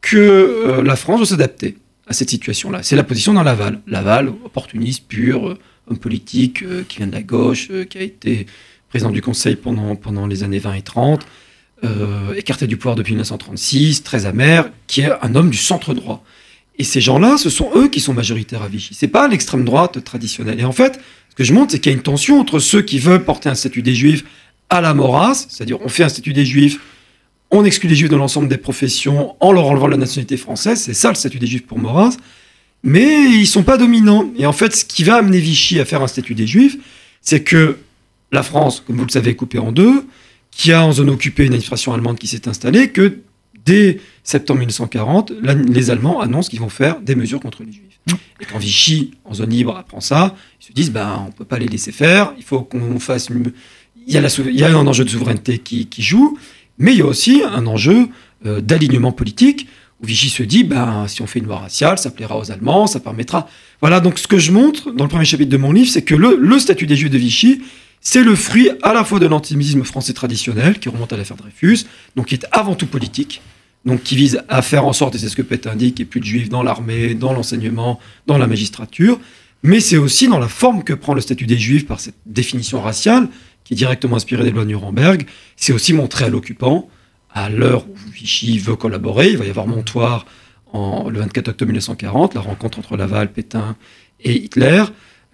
que 0.00 0.16
euh, 0.16 0.82
la 0.82 0.96
France 0.96 1.18
doit 1.18 1.26
s'adapter 1.26 1.76
à 2.06 2.12
cette 2.12 2.30
situation-là. 2.30 2.82
C'est 2.82 2.96
la 2.96 3.04
position 3.04 3.34
dans 3.34 3.42
Laval. 3.42 3.80
Laval, 3.88 4.28
opportuniste 4.28 5.06
pur, 5.08 5.48
euh, 5.48 5.58
homme 5.88 5.98
politique 5.98 6.62
euh, 6.62 6.84
qui 6.88 6.98
vient 6.98 7.08
de 7.08 7.12
la 7.12 7.22
gauche, 7.22 7.68
qui 7.90 7.98
a 7.98 8.02
été 8.02 8.46
président 8.92 9.10
du 9.10 9.22
Conseil 9.22 9.56
pendant, 9.56 9.96
pendant 9.96 10.26
les 10.26 10.42
années 10.42 10.58
20 10.58 10.74
et 10.74 10.82
30, 10.82 11.26
euh, 11.82 12.34
écarté 12.34 12.66
du 12.66 12.76
pouvoir 12.76 12.94
depuis 12.94 13.14
1936, 13.14 14.02
très 14.02 14.26
amer, 14.26 14.68
qui 14.86 15.00
est 15.00 15.10
un 15.22 15.34
homme 15.34 15.48
du 15.48 15.56
centre 15.56 15.94
droit. 15.94 16.22
Et 16.78 16.84
ces 16.84 17.00
gens-là, 17.00 17.38
ce 17.38 17.48
sont 17.48 17.70
eux 17.74 17.88
qui 17.88 18.00
sont 18.00 18.12
majoritaires 18.12 18.60
à 18.60 18.68
Vichy. 18.68 18.92
C'est 18.92 19.08
pas 19.08 19.28
l'extrême 19.28 19.64
droite 19.64 20.04
traditionnelle. 20.04 20.60
Et 20.60 20.64
en 20.66 20.72
fait, 20.72 21.00
ce 21.30 21.34
que 21.34 21.42
je 21.42 21.54
montre, 21.54 21.72
c'est 21.72 21.78
qu'il 21.78 21.90
y 21.90 21.94
a 21.94 21.96
une 21.96 22.02
tension 22.02 22.38
entre 22.38 22.58
ceux 22.58 22.82
qui 22.82 22.98
veulent 22.98 23.24
porter 23.24 23.48
un 23.48 23.54
statut 23.54 23.80
des 23.80 23.94
Juifs 23.94 24.24
à 24.68 24.82
la 24.82 24.92
Maurras, 24.92 25.46
c'est-à-dire 25.48 25.78
on 25.80 25.88
fait 25.88 26.04
un 26.04 26.10
statut 26.10 26.34
des 26.34 26.44
Juifs, 26.44 26.78
on 27.50 27.64
exclut 27.64 27.88
les 27.88 27.96
Juifs 27.96 28.10
de 28.10 28.16
l'ensemble 28.16 28.48
des 28.48 28.58
professions 28.58 29.36
en 29.40 29.52
leur 29.52 29.64
enlevant 29.68 29.86
la 29.86 29.96
nationalité 29.96 30.36
française, 30.36 30.82
c'est 30.82 30.92
ça 30.92 31.08
le 31.08 31.14
statut 31.14 31.38
des 31.38 31.46
Juifs 31.46 31.66
pour 31.66 31.78
Maurras, 31.78 32.14
mais 32.82 33.30
ils 33.30 33.46
sont 33.46 33.62
pas 33.62 33.78
dominants. 33.78 34.30
Et 34.36 34.44
en 34.44 34.52
fait, 34.52 34.76
ce 34.76 34.84
qui 34.84 35.02
va 35.02 35.14
amener 35.14 35.40
Vichy 35.40 35.80
à 35.80 35.86
faire 35.86 36.02
un 36.02 36.06
statut 36.08 36.34
des 36.34 36.46
Juifs, 36.46 36.76
c'est 37.22 37.42
que 37.42 37.78
la 38.32 38.42
France, 38.42 38.82
comme 38.84 38.96
vous 38.96 39.04
le 39.04 39.10
savez, 39.10 39.30
est 39.30 39.36
coupée 39.36 39.58
en 39.58 39.72
deux, 39.72 40.06
qui 40.50 40.72
a 40.72 40.84
en 40.84 40.92
zone 40.92 41.10
occupée 41.10 41.42
une 41.44 41.50
administration 41.50 41.92
allemande 41.92 42.18
qui 42.18 42.26
s'est 42.26 42.48
installée, 42.48 42.90
que 42.90 43.20
dès 43.64 44.00
septembre 44.24 44.60
1940, 44.60 45.32
la- 45.42 45.54
les 45.54 45.90
Allemands 45.90 46.20
annoncent 46.20 46.48
qu'ils 46.48 46.60
vont 46.60 46.68
faire 46.68 47.00
des 47.00 47.14
mesures 47.14 47.40
contre 47.40 47.62
les 47.62 47.72
Juifs. 47.72 47.84
Et 48.40 48.44
quand 48.44 48.58
Vichy, 48.58 49.12
en 49.24 49.34
zone 49.34 49.50
libre, 49.50 49.76
apprend 49.76 50.00
ça, 50.00 50.34
ils 50.60 50.66
se 50.66 50.72
disent, 50.72 50.90
ben, 50.90 51.26
on 51.28 51.30
peut 51.30 51.44
pas 51.44 51.58
les 51.58 51.68
laisser 51.68 51.92
faire, 51.92 52.32
il 52.36 52.42
faut 52.42 52.62
qu'on 52.62 52.98
fasse 52.98 53.28
une... 53.28 53.52
Il 54.04 54.12
y, 54.12 54.16
a 54.64 54.76
un 54.76 54.86
enjeu 54.88 55.04
de 55.04 55.10
souveraineté 55.10 55.58
qui, 55.58 56.02
joue, 56.02 56.36
mais 56.76 56.90
il 56.92 56.98
y 56.98 57.02
a 57.02 57.06
aussi 57.06 57.42
un 57.44 57.66
enjeu 57.68 58.08
euh, 58.46 58.60
d'alignement 58.60 59.12
politique, 59.12 59.68
où 60.02 60.06
Vichy 60.06 60.28
se 60.28 60.42
dit, 60.42 60.64
ben, 60.64 61.06
si 61.06 61.22
on 61.22 61.28
fait 61.28 61.38
une 61.38 61.44
loi 61.46 61.58
raciale, 61.58 61.98
ça 61.98 62.10
plaira 62.10 62.36
aux 62.36 62.50
Allemands, 62.50 62.88
ça 62.88 62.98
permettra... 62.98 63.48
Voilà, 63.80 64.00
donc 64.00 64.18
ce 64.18 64.26
que 64.26 64.38
je 64.38 64.50
montre 64.50 64.90
dans 64.90 65.04
le 65.04 65.08
premier 65.10 65.24
chapitre 65.24 65.50
de 65.50 65.56
mon 65.56 65.70
livre, 65.70 65.88
c'est 65.88 66.02
que 66.02 66.16
le 66.16 66.58
statut 66.58 66.88
des 66.88 66.96
Juifs 66.96 67.10
de 67.10 67.18
Vichy, 67.18 67.62
c'est 68.02 68.24
le 68.24 68.34
fruit 68.34 68.68
à 68.82 68.92
la 68.92 69.04
fois 69.04 69.20
de 69.20 69.26
l'antisémitisme 69.26 69.84
français 69.84 70.12
traditionnel, 70.12 70.80
qui 70.80 70.88
remonte 70.88 71.12
à 71.12 71.16
l'affaire 71.16 71.36
Dreyfus, 71.36 71.86
donc 72.16 72.26
qui 72.26 72.34
est 72.34 72.46
avant 72.50 72.74
tout 72.74 72.86
politique, 72.86 73.40
donc 73.84 74.02
qui 74.02 74.16
vise 74.16 74.42
à 74.48 74.60
faire 74.60 74.84
en 74.84 74.92
sorte, 74.92 75.14
et 75.14 75.18
c'est 75.18 75.28
ce 75.28 75.36
que 75.36 75.42
Pétain 75.42 75.76
dit, 75.76 75.94
qu'il 75.94 76.04
n'y 76.04 76.08
ait 76.08 76.10
plus 76.10 76.20
de 76.20 76.26
juifs 76.26 76.48
dans 76.48 76.64
l'armée, 76.64 77.14
dans 77.14 77.32
l'enseignement, 77.32 78.00
dans 78.26 78.38
la 78.38 78.48
magistrature, 78.48 79.20
mais 79.62 79.78
c'est 79.78 79.96
aussi 79.96 80.26
dans 80.26 80.40
la 80.40 80.48
forme 80.48 80.82
que 80.82 80.92
prend 80.92 81.14
le 81.14 81.20
statut 81.20 81.46
des 81.46 81.58
juifs 81.58 81.86
par 81.86 82.00
cette 82.00 82.16
définition 82.26 82.82
raciale, 82.82 83.28
qui 83.62 83.74
est 83.74 83.76
directement 83.76 84.16
inspirée 84.16 84.42
des 84.42 84.50
lois 84.50 84.64
Nuremberg, 84.64 85.24
c'est 85.54 85.72
aussi 85.72 85.92
montrer 85.92 86.24
à 86.24 86.28
l'occupant, 86.28 86.88
à 87.32 87.48
l'heure 87.50 87.86
où 87.86 87.94
Vichy 88.12 88.58
veut 88.58 88.74
collaborer, 88.74 89.30
il 89.30 89.38
va 89.38 89.46
y 89.46 89.50
avoir 89.50 89.68
Montoire 89.68 90.26
en, 90.72 91.08
le 91.08 91.20
24 91.20 91.48
octobre 91.48 91.68
1940, 91.68 92.34
la 92.34 92.40
rencontre 92.40 92.80
entre 92.80 92.96
Laval, 92.96 93.30
Pétain 93.32 93.76
et 94.20 94.34
Hitler, 94.34 94.82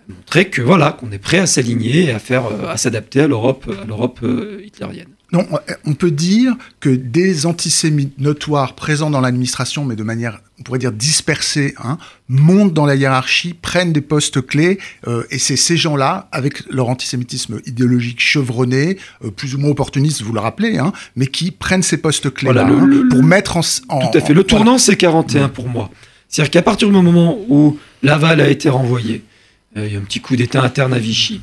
montrer 0.09 0.49
que 0.49 0.62
voilà 0.62 0.93
qu'on 0.93 1.11
est 1.12 1.19
prêt 1.19 1.38
à 1.38 1.47
s'aligner 1.47 2.05
et 2.07 2.11
à 2.12 2.19
faire 2.19 2.47
euh, 2.47 2.69
à 2.69 2.77
s'adapter 2.77 3.21
à 3.21 3.27
l'Europe 3.29 3.71
à 3.83 3.85
l'Europe 3.87 4.21
euh, 4.23 4.61
hitlérienne. 4.65 5.09
Non, 5.31 5.47
on 5.85 5.93
peut 5.93 6.11
dire 6.11 6.55
que 6.81 6.88
des 6.88 7.45
antisémites 7.45 8.19
notoires 8.19 8.75
présents 8.75 9.11
dans 9.11 9.21
l'administration, 9.21 9.85
mais 9.85 9.95
de 9.95 10.03
manière, 10.03 10.41
on 10.59 10.62
pourrait 10.62 10.79
dire 10.79 10.91
dispersée, 10.91 11.75
hein, 11.85 11.99
montent 12.31 12.73
dans 12.73 12.87
la 12.87 12.95
hiérarchie, 12.95 13.53
prennent 13.53 13.93
des 13.93 14.00
postes 14.00 14.41
clés, 14.41 14.79
euh, 15.07 15.25
et 15.31 15.38
c'est 15.38 15.57
ces 15.57 15.77
gens-là, 15.77 16.29
avec 16.33 16.67
leur 16.71 16.88
antisémitisme 16.88 17.61
idéologique 17.67 18.21
chevronné, 18.23 18.97
euh, 19.23 19.31
plus 19.31 19.55
ou 19.55 19.59
moins 19.59 19.69
opportuniste, 19.69 20.23
vous 20.23 20.33
le 20.33 20.41
rappelez, 20.41 20.79
hein, 20.79 20.95
mais 21.15 21.27
qui 21.27 21.50
prennent 21.50 21.83
ces 21.83 21.99
postes 21.99 22.33
clés 22.33 22.47
Voilà, 22.50 22.67
hein, 22.67 22.88
pour 23.11 23.23
mettre 23.23 23.59
en, 23.59 23.62
en- 23.91 24.09
Tout 24.11 24.17
à 24.17 24.23
fait. 24.23 24.33
Le 24.33 24.41
en- 24.41 24.45
tournant, 24.45 24.79
c'est 24.79 24.97
41 24.97 25.50
pour 25.50 25.69
moi. 25.69 25.91
C'est-à-dire 26.31 26.50
qu'à 26.53 26.62
partir 26.62 26.88
du 26.88 26.95
moment 26.95 27.38
où 27.50 27.77
Laval 28.03 28.41
a 28.41 28.49
été 28.49 28.71
renvoyé, 28.71 29.17
euh, 29.17 29.21
il 29.87 29.92
y 29.92 29.97
a 29.97 29.99
un 29.99 30.02
petit 30.02 30.20
coup 30.20 30.37
d'État 30.37 30.62
interne 30.62 30.94
à 30.94 30.99
Vichy 30.99 31.40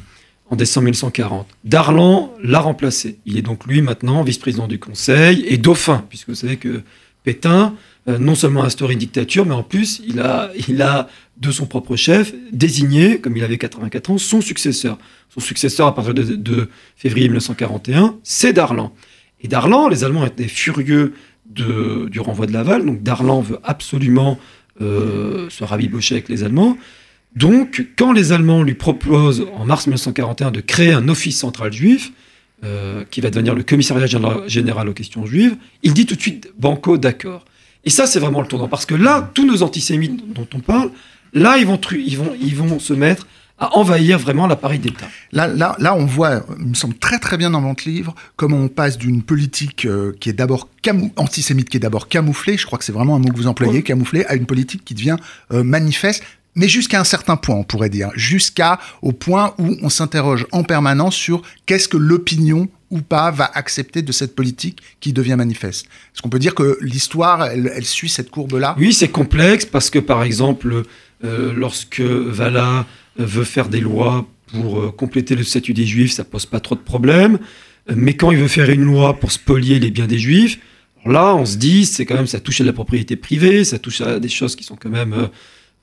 en 0.50 0.56
décembre 0.56 0.86
1940. 0.86 1.48
Darlan 1.64 2.34
l'a 2.44 2.60
remplacé. 2.60 3.20
Il 3.26 3.38
est 3.38 3.42
donc 3.42 3.66
lui 3.66 3.82
maintenant 3.82 4.24
vice-président 4.24 4.68
du 4.68 4.80
Conseil 4.80 5.44
et 5.48 5.58
dauphin, 5.58 6.06
puisque 6.10 6.30
vous 6.30 6.36
savez 6.36 6.58
que 6.58 6.82
Pétain, 7.24 7.74
non 8.08 8.36
seulement 8.36 8.64
instauré 8.64 8.94
une 8.94 9.00
dictature, 9.00 9.46
mais 9.46 9.56
en 9.56 9.64
plus, 9.64 10.02
il 10.08 10.20
a, 10.20 10.52
a, 10.82 11.08
de 11.38 11.52
son 11.52 11.66
propre 11.66 11.96
chef, 11.96 12.34
désigné, 12.52 13.20
comme 13.20 13.36
il 13.36 13.44
avait 13.44 13.58
84 13.58 14.12
ans, 14.12 14.18
son 14.20 14.42
successeur. 14.42 15.00
Son 15.30 15.40
successeur, 15.40 15.88
à 15.88 15.96
partir 15.96 16.14
de, 16.14 16.24
de 16.24 16.70
février 16.96 17.28
1941, 17.28 18.18
c'est 18.24 18.54
Darlan. 18.54 18.94
Et 19.42 19.48
Darlan, 19.48 19.90
les 19.90 20.04
Allemands 20.04 20.26
étaient 20.26 20.48
furieux 20.48 21.14
de, 21.50 22.08
du 22.10 22.20
renvoi 22.20 22.46
de 22.46 22.54
Laval, 22.54 22.86
donc 22.86 23.04
Darlan 23.04 23.42
veut 23.42 23.60
absolument 23.64 24.40
euh, 24.82 25.50
se 25.50 25.64
rabibocher 25.64 26.16
avec 26.16 26.30
les 26.30 26.44
Allemands. 26.44 26.78
Donc, 27.36 27.86
quand 27.98 28.14
les 28.14 28.32
Allemands 28.32 28.64
lui 28.64 28.76
proposent 28.76 29.46
en 29.58 29.66
mars 29.66 29.88
1941 29.88 30.52
de 30.52 30.62
créer 30.62 30.94
un 30.94 31.08
office 31.10 31.38
central 31.38 31.74
juif, 31.74 32.12
euh, 32.64 33.04
qui 33.12 33.20
va 33.20 33.30
devenir 33.30 33.54
le 33.54 33.64
commissariat 33.64 34.08
général 34.48 34.90
aux 34.90 34.94
questions 34.94 35.26
juives, 35.26 35.58
il 35.84 35.94
dit 35.94 36.06
tout 36.06 36.16
de 36.16 36.22
suite 36.22 36.52
banco 36.58 36.98
d'accord. 36.98 37.44
Et 37.84 37.90
ça, 37.90 38.08
c'est 38.08 38.20
vraiment 38.20 38.42
le 38.42 38.48
tournant, 38.48 38.70
parce 38.70 38.86
que 38.86 38.96
là, 38.96 39.30
tous 39.34 39.46
nos 39.46 39.62
antisémites 39.62 40.34
dont 40.34 40.48
on 40.54 40.60
parle, 40.60 40.90
là, 41.34 41.58
ils 41.58 41.68
vont, 41.68 41.80
ils 41.92 42.18
vont, 42.18 42.34
ils 42.42 42.56
vont 42.56 42.80
se 42.80 42.94
mettre 42.94 43.28
à 43.60 43.78
envahir 43.78 44.18
vraiment 44.20 44.48
l'appareil 44.48 44.80
d'État. 44.80 45.08
Là, 45.32 45.48
là, 45.48 45.76
là, 45.80 45.96
on 45.96 46.06
voit, 46.06 46.46
il 46.60 46.68
me 46.68 46.74
semble 46.74 46.96
très 46.96 47.20
très 47.20 47.38
bien 47.38 47.52
dans 47.52 47.62
votre 47.62 47.88
livre, 47.88 48.16
comment 48.36 48.58
on 48.58 48.68
passe 48.68 48.98
d'une 48.98 49.22
politique 49.22 49.86
euh, 49.86 50.14
qui 50.20 50.30
est 50.30 50.34
d'abord 50.34 50.70
antisémite, 51.18 51.70
qui 51.70 51.78
est 51.78 51.82
d'abord 51.82 52.08
camouflée, 52.08 52.58
je 52.58 52.66
crois 52.66 52.80
que 52.80 52.86
c'est 52.86 52.92
vraiment 52.92 53.16
un 53.16 53.20
mot 53.20 53.30
que 53.30 53.38
vous 53.38 53.48
employez, 53.48 53.84
camouflée, 53.84 54.26
à 54.26 54.36
une 54.36 54.46
politique 54.46 54.84
qui 54.84 54.94
devient 54.94 55.18
euh, 55.54 55.64
manifeste, 55.64 56.24
mais 56.56 56.68
jusqu'à 56.68 57.00
un 57.00 57.04
certain 57.04 57.36
point, 57.36 57.56
on 57.56 57.64
pourrait 57.64 57.90
dire, 57.90 58.12
jusqu'à 58.16 58.80
au 59.02 59.12
point 59.12 59.54
où 59.58 59.78
on 59.82 59.90
s'interroge 59.90 60.48
en 60.52 60.64
permanence 60.64 61.16
sur 61.16 61.42
qu'est-ce 61.66 61.88
que 61.88 61.98
l'opinion 61.98 62.70
ou 62.92 63.02
pas 63.02 63.32
va 63.32 63.50
accepter 63.54 64.02
de 64.02 64.12
cette 64.12 64.36
politique 64.36 64.82
qui 65.00 65.12
devient 65.12 65.36
manifeste. 65.36 65.86
Est-ce 65.86 66.22
qu'on 66.22 66.30
peut 66.30 66.40
dire 66.40 66.56
que 66.56 66.78
l'histoire, 66.82 67.46
elle, 67.46 67.86
suit 67.86 68.10
cette 68.10 68.30
courbe-là? 68.30 68.76
Oui, 68.80 68.94
c'est 68.94 69.10
complexe 69.10 69.66
parce 69.66 69.90
que 69.90 70.00
par 70.00 70.24
exemple, 70.24 70.84
euh, 71.24 71.54
lorsque 71.56 72.02
Vala 72.02 72.86
veut 73.18 73.44
faire 73.44 73.70
des 73.70 73.82
lois 73.82 74.28
pour 74.48 74.80
euh, 74.80 74.92
compléter 74.92 75.36
le 75.36 75.44
statut 75.44 75.74
des 75.74 75.86
juifs, 75.86 76.14
ça 76.14 76.24
pose 76.24 76.46
pas 76.46 76.60
trop 76.60 76.76
de 76.76 76.82
problèmes. 76.82 77.40
Euh, 77.90 77.94
mais 77.96 78.16
quand 78.16 78.32
il 78.32 78.38
veut 78.38 78.48
faire 78.48 78.70
une 78.70 78.84
loi 78.84 79.20
pour 79.20 79.32
spolier 79.32 79.80
les 79.80 79.92
biens 79.92 80.08
des 80.08 80.20
juifs, 80.20 80.60
là, 81.06 81.36
on 81.36 81.46
se 81.46 81.58
dit, 81.58 81.86
c'est 81.86 82.06
quand 82.06 82.16
même, 82.16 82.28
ça 82.28 82.40
touche 82.40 82.62
à 82.62 82.64
la 82.64 82.74
propriété 82.74 83.16
privée, 83.16 83.64
ça 83.64 83.80
touche 83.80 84.02
à 84.02 84.20
des 84.20 84.30
choses 84.30 84.56
qui 84.56 84.64
sont 84.64 84.76
quand 84.76 84.90
même 84.90 85.14
euh, 85.14 85.28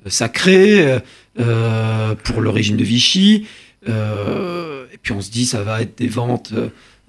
sacrées 0.07 0.99
pour 1.37 2.41
le 2.41 2.51
régime 2.51 2.77
de 2.77 2.85
Vichy. 2.85 3.47
et 3.87 4.99
puis 5.03 5.13
on 5.13 5.21
se 5.21 5.31
dit, 5.31 5.47
ça 5.47 5.63
va 5.63 5.83
être 5.83 5.99
des 5.99 6.09
ventes 6.09 6.53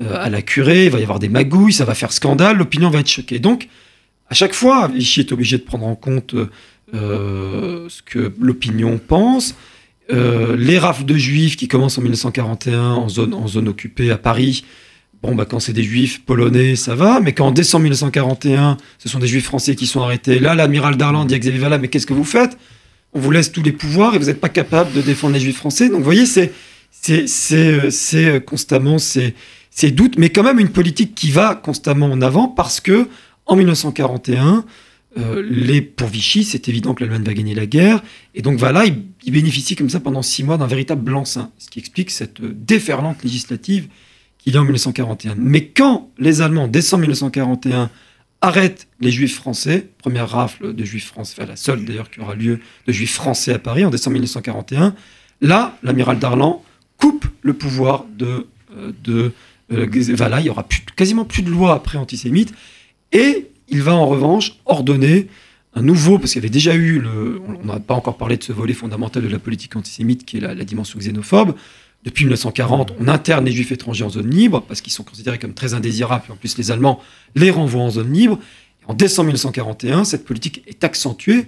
à 0.10 0.30
la 0.30 0.42
curée, 0.42 0.86
il 0.86 0.92
va 0.92 1.00
y 1.00 1.04
avoir 1.04 1.20
des 1.20 1.30
magouilles, 1.30 1.74
ça 1.74 1.86
va 1.86 1.96
faire 1.96 2.12
scandale, 2.12 2.58
l'opinion 2.58 2.90
va 2.90 3.00
être 3.00 3.10
choquée. 3.10 3.40
Donc, 3.40 3.70
à 4.30 4.34
chaque 4.34 4.54
fois, 4.54 4.88
Vichy 4.88 5.22
est 5.22 5.32
obligé 5.32 5.58
de 5.58 5.64
prendre 5.64 5.86
en 5.86 5.96
compte 5.96 6.36
ce 6.94 8.02
que 8.04 8.34
l'opinion 8.40 9.00
pense. 9.00 9.56
Euh, 10.12 10.58
les 10.58 10.80
rafles 10.80 11.06
de 11.06 11.16
juifs 11.16 11.56
qui 11.56 11.68
commencent 11.68 11.98
en 11.98 12.02
1941 12.02 12.92
en 12.92 13.10
zone, 13.10 13.34
en 13.34 13.48
zone 13.48 13.70
occupée 13.70 14.12
à 14.12 14.18
Paris, 14.18 14.66
bon, 15.22 15.34
bah, 15.34 15.46
quand 15.46 15.60
c'est 15.60 15.74
des 15.74 15.84
juifs 15.84 16.26
polonais, 16.26 16.76
ça 16.76 16.94
va, 16.94 17.22
mais 17.22 17.32
quand 17.32 17.48
en 17.48 17.52
décembre 17.52 17.84
1941, 17.84 18.78
ce 18.98 19.08
sont 19.08 19.20
des 19.20 19.28
juifs 19.28 19.46
français 19.46 19.76
qui 19.76 19.88
sont 19.88 20.02
arrêtés, 20.02 20.40
là, 20.40 20.56
l'amiral 20.56 20.98
Darlan 20.98 21.24
dit 21.26 21.36
à 21.36 21.40
Xavier 21.40 21.60
Vallat, 21.60 21.78
mais 21.78 21.88
qu'est-ce 21.88 22.06
que 22.06 22.14
vous 22.14 22.26
faites? 22.26 22.58
On 23.14 23.20
vous 23.20 23.32
laisse 23.32 23.52
tous 23.52 23.64
les 23.64 23.72
pouvoirs 23.72 24.16
et 24.16 24.20
vous 24.20 24.26
n'êtes 24.26 24.42
pas 24.42 24.50
capable 24.50 24.92
de 24.94 25.02
défendre 25.02 25.34
les 25.34 25.40
juifs 25.40 25.58
français. 25.58 25.90
Donc, 25.90 26.00
vous 26.00 26.04
voyez, 26.04 26.26
c'est, 26.26 26.54
c'est, 26.92 27.28
c'est, 27.28 27.92
c'est 27.92 28.44
constamment 28.44 28.98
ces, 28.98 29.36
ces 29.70 29.92
doutes, 29.92 30.18
mais 30.18 30.30
quand 30.30 30.44
même 30.44 30.60
une 30.60 30.70
politique 30.70 31.16
qui 31.16 31.32
va 31.32 31.56
constamment 31.56 32.08
en 32.08 32.22
avant 32.22 32.48
parce 32.48 32.80
que, 32.80 33.08
en 33.46 33.56
1941, 33.56 34.66
euh, 35.18 35.44
les, 35.48 35.82
pour 35.82 36.08
Vichy, 36.08 36.44
c'est 36.44 36.70
évident 36.70 36.94
que 36.94 37.04
l'Allemagne 37.04 37.24
va 37.24 37.34
gagner 37.34 37.54
la 37.56 37.66
guerre. 37.66 38.04
Et 38.34 38.42
donc 38.42 38.58
voilà, 38.58 38.86
il, 38.86 39.32
bénéficie 39.32 39.76
comme 39.76 39.90
ça 39.90 40.00
pendant 40.00 40.22
six 40.22 40.44
mois 40.44 40.58
d'un 40.58 40.68
véritable 40.68 41.02
blanc-seing, 41.02 41.52
ce 41.58 41.70
qui 41.70 41.80
explique 41.80 42.12
cette 42.12 42.40
euh, 42.42 42.54
déferlante 42.54 43.24
législative 43.24 43.88
qu'il 44.38 44.54
y 44.54 44.58
a 44.58 44.62
en 44.62 44.64
1941. 44.64 45.36
Mais 45.38 45.68
quand 45.68 46.12
les 46.18 46.42
Allemands, 46.42 46.68
décembre 46.68 47.02
1941, 47.02 47.90
arrêtent 48.44 48.88
les 49.00 49.10
Juifs 49.10 49.36
français, 49.36 49.88
première 50.00 50.30
rafle 50.30 50.76
de 50.76 50.84
Juifs 50.84 51.08
français, 51.08 51.46
la 51.46 51.56
seule 51.56 51.86
d'ailleurs 51.86 52.12
qui 52.12 52.20
aura 52.20 52.36
lieu 52.36 52.60
de 52.86 52.92
Juifs 52.92 53.14
français 53.14 53.54
à 53.54 53.60
Paris 53.60 53.86
en 53.86 53.90
décembre 53.90 54.16
1941, 54.16 54.94
là, 55.42 55.78
l'amiral 55.82 56.20
Darlan 56.20 56.62
coupe 56.98 57.26
le 57.42 57.54
pouvoir 57.54 58.06
de, 58.18 58.46
euh, 58.78 58.92
de 59.02 59.32
voilà, 60.14 60.42
il 60.42 60.46
y 60.46 60.50
aura 60.50 60.68
quasiment 60.96 61.24
plus 61.24 61.42
de 61.42 61.50
loi 61.50 61.74
après 61.74 61.98
antisémite, 61.98 62.54
et 63.14 63.48
il 63.70 63.82
va 63.82 63.96
en 63.96 64.06
revanche 64.06 64.58
ordonner 64.66 65.30
un 65.74 65.82
nouveau, 65.82 66.20
parce 66.20 66.34
qu'il 66.34 66.42
y 66.42 66.46
avait 66.46 66.52
déjà 66.52 66.76
eu, 66.76 67.00
le, 67.00 67.42
on 67.48 67.66
n'a 67.66 67.80
pas 67.80 67.96
encore 67.96 68.18
parlé 68.18 68.36
de 68.36 68.44
ce 68.44 68.52
volet 68.52 68.74
fondamental 68.74 69.24
de 69.24 69.30
la 69.30 69.40
politique 69.40 69.76
antisémite 69.78 70.26
qui 70.26 70.38
est 70.38 70.42
la, 70.42 70.54
dimension 70.66 71.00
xénophobe. 71.00 71.56
Depuis 72.04 72.26
1940, 72.26 72.94
on 73.00 73.08
interne 73.08 73.46
les 73.46 73.52
juifs 73.52 73.72
étrangers 73.72 74.04
en 74.04 74.10
zone 74.10 74.30
libre, 74.30 74.64
parce 74.68 74.82
qu'ils 74.82 74.92
sont 74.92 75.04
considérés 75.04 75.40
comme 75.40 75.54
très 75.54 75.74
indésirables, 75.74 76.26
et 76.28 76.32
en 76.32 76.36
plus 76.36 76.58
les 76.58 76.72
Allemands 76.72 77.00
les 77.36 77.50
renvoient 77.50 77.84
en 77.84 77.92
zone 77.92 78.12
libre. 78.12 78.40
en 78.88 78.94
décembre 78.94 79.28
1941, 79.28 80.04
cette 80.04 80.26
politique 80.26 80.64
est 80.68 80.84
accentuée, 80.84 81.46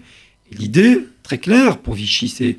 l'idée, 0.51 1.05
très 1.24 1.38
claire 1.38 1.77
pour 1.79 1.93
Vichy, 1.93 2.29
c'est 2.29 2.57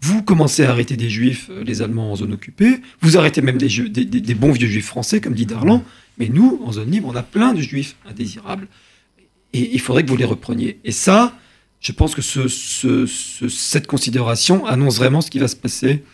vous 0.00 0.22
commencez 0.22 0.64
à 0.64 0.70
arrêter 0.70 0.96
des 0.96 1.10
juifs, 1.10 1.48
euh, 1.50 1.64
les 1.64 1.82
Allemands 1.82 2.12
en 2.12 2.16
zone 2.16 2.32
occupée, 2.32 2.80
vous 3.00 3.18
arrêtez 3.18 3.42
même 3.42 3.58
des 3.58 4.34
bons 4.34 4.52
vieux 4.52 4.68
juifs 4.68 4.86
français, 4.86 5.20
comme 5.20 5.34
dit 5.34 5.44
Darlan, 5.44 5.84
mais 6.18 6.28
nous, 6.28 6.60
en 6.64 6.72
zone 6.72 6.90
libre, 6.90 7.08
on 7.08 7.16
a 7.16 7.22
plein 7.22 7.52
de 7.52 7.60
juifs 7.60 7.96
indésirables. 8.08 8.68
Et 9.52 9.70
il 9.72 9.80
faudrait 9.80 10.04
que 10.04 10.08
vous 10.08 10.16
les 10.16 10.24
repreniez. 10.24 10.78
Et 10.84 10.92
ça, 10.92 11.36
je 11.80 11.92
pense 11.92 12.14
que 12.14 12.22
cette 12.22 13.86
considération 13.86 14.66
annonce 14.66 14.96
vraiment 14.96 15.20
ce 15.20 15.30
qui 15.30 15.38
va 15.38 15.48
se 15.48 15.56
passer 15.56 16.04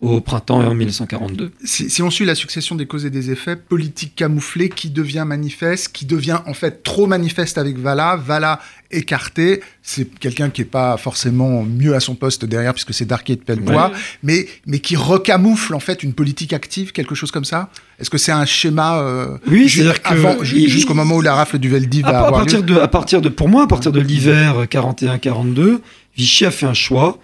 au 0.00 0.20
printemps 0.20 0.62
et 0.62 0.66
en 0.66 0.74
1942. 0.74 1.50
Si, 1.64 2.02
on 2.02 2.10
suit 2.10 2.24
la 2.24 2.36
succession 2.36 2.76
des 2.76 2.86
causes 2.86 3.04
et 3.04 3.10
des 3.10 3.32
effets, 3.32 3.56
politique 3.56 4.14
camouflée 4.14 4.68
qui 4.68 4.90
devient 4.90 5.24
manifeste, 5.26 5.92
qui 5.92 6.06
devient 6.06 6.38
en 6.46 6.54
fait 6.54 6.84
trop 6.84 7.08
manifeste 7.08 7.58
avec 7.58 7.78
Vala, 7.78 8.16
Vala 8.16 8.60
écarté, 8.92 9.60
c'est 9.82 10.08
quelqu'un 10.18 10.50
qui 10.50 10.60
n'est 10.60 10.68
pas 10.68 10.96
forcément 10.98 11.64
mieux 11.64 11.96
à 11.96 12.00
son 12.00 12.14
poste 12.14 12.44
derrière 12.44 12.74
puisque 12.74 12.94
c'est 12.94 13.06
Darquet 13.06 13.34
de 13.34 13.40
Pellebois, 13.40 13.90
mais, 14.22 14.46
mais 14.66 14.78
qui 14.78 14.94
recamoufle 14.94 15.74
en 15.74 15.80
fait 15.80 16.04
une 16.04 16.14
politique 16.14 16.52
active, 16.52 16.92
quelque 16.92 17.16
chose 17.16 17.32
comme 17.32 17.44
ça 17.44 17.68
Est-ce 17.98 18.08
que 18.08 18.18
c'est 18.18 18.32
un 18.32 18.46
schéma 18.46 19.00
euh, 19.00 19.36
Oui, 19.48 19.68
c'est-à-dire 19.68 20.00
que 20.00 20.44
jusqu'au 20.44 20.94
moment 20.94 21.16
où 21.16 21.22
la 21.22 21.34
rafle 21.34 21.58
du 21.58 21.68
Veldiv 21.68 22.04
va 22.04 22.20
à, 22.20 22.26
avoir 22.26 22.42
partir 22.42 22.62
De, 22.62 22.78
à 22.78 22.88
partir 22.88 23.20
de, 23.20 23.28
pour 23.28 23.48
moi, 23.48 23.64
à 23.64 23.66
partir 23.66 23.90
de 23.90 24.00
l'hiver 24.00 24.64
41-42, 24.66 25.80
Vichy 26.16 26.46
a 26.46 26.52
fait 26.52 26.66
un 26.66 26.74
choix 26.74 27.18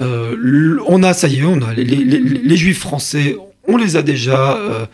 euh, 0.00 0.78
on 0.86 1.02
a, 1.02 1.12
ça 1.12 1.28
y 1.28 1.38
est, 1.38 1.44
on 1.44 1.62
a 1.62 1.72
les, 1.72 2.56
juifs 2.56 2.80
français, 2.80 3.36
on 3.66 3.76
les 3.76 3.96
a 3.96 4.02
déjà 4.02 4.56
euh, 4.56 4.86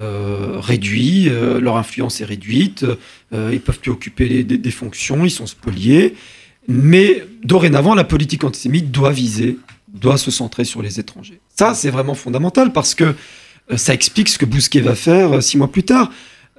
euh, 0.00 0.56
réduits, 0.58 1.30
leur 1.60 1.76
influence 1.76 2.20
est 2.20 2.24
réduite, 2.24 2.84
ils 3.32 3.60
peuvent 3.60 3.78
plus 3.78 3.90
occuper 3.90 4.42
des, 4.42 4.70
fonctions, 4.70 5.24
ils 5.24 5.30
sont 5.30 5.46
spoliés. 5.46 6.14
Mais 6.66 7.24
dorénavant, 7.42 7.94
la 7.94 8.04
politique 8.04 8.44
antisémite 8.44 8.90
doit 8.90 9.12
viser, 9.12 9.58
doit 9.88 10.18
se 10.18 10.30
centrer 10.30 10.64
sur 10.64 10.82
les 10.82 11.00
étrangers. 11.00 11.40
Ça, 11.56 11.72
c'est 11.74 11.90
vraiment 11.90 12.14
fondamental 12.14 12.72
parce 12.72 12.94
que 12.94 13.14
ça 13.74 13.94
explique 13.94 14.28
ce 14.28 14.38
que 14.38 14.44
Bousquet 14.44 14.80
va 14.80 14.94
faire 14.94 15.42
six 15.42 15.56
mois 15.56 15.70
plus 15.70 15.84
tard. 15.84 16.10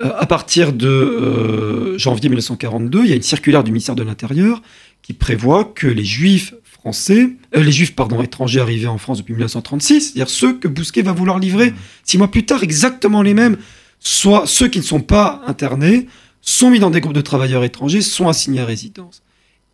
à 0.01 0.25
partir 0.25 0.73
de 0.73 1.95
janvier 1.97 2.29
1942, 2.29 3.03
il 3.03 3.09
y 3.09 3.13
a 3.13 3.15
une 3.15 3.21
circulaire 3.21 3.63
du 3.63 3.71
ministère 3.71 3.95
de 3.95 4.03
l'Intérieur 4.03 4.61
qui 5.03 5.13
prévoit 5.13 5.65
que 5.65 5.87
les 5.87 6.05
juifs 6.05 6.53
français, 6.79 7.29
euh, 7.55 7.61
les 7.61 7.71
juifs 7.71 7.93
pardon, 7.93 8.21
étrangers 8.21 8.61
arrivés 8.61 8.87
en 8.87 8.97
France 8.97 9.19
depuis 9.19 9.33
1936, 9.33 10.01
c'est-à-dire 10.01 10.29
ceux 10.29 10.53
que 10.53 10.67
Bousquet 10.67 11.01
va 11.01 11.11
vouloir 11.11 11.37
livrer 11.37 11.73
six 12.03 12.17
mois 12.17 12.31
plus 12.31 12.45
tard, 12.45 12.63
exactement 12.63 13.21
les 13.21 13.33
mêmes, 13.33 13.57
soit 13.99 14.47
ceux 14.47 14.69
qui 14.69 14.79
ne 14.79 14.83
sont 14.83 15.01
pas 15.01 15.41
internés, 15.45 16.07
sont 16.41 16.69
mis 16.69 16.79
dans 16.79 16.89
des 16.89 17.01
groupes 17.01 17.13
de 17.13 17.21
travailleurs 17.21 17.63
étrangers, 17.63 18.01
sont 18.01 18.29
assignés 18.29 18.61
à 18.61 18.65
résidence. 18.65 19.21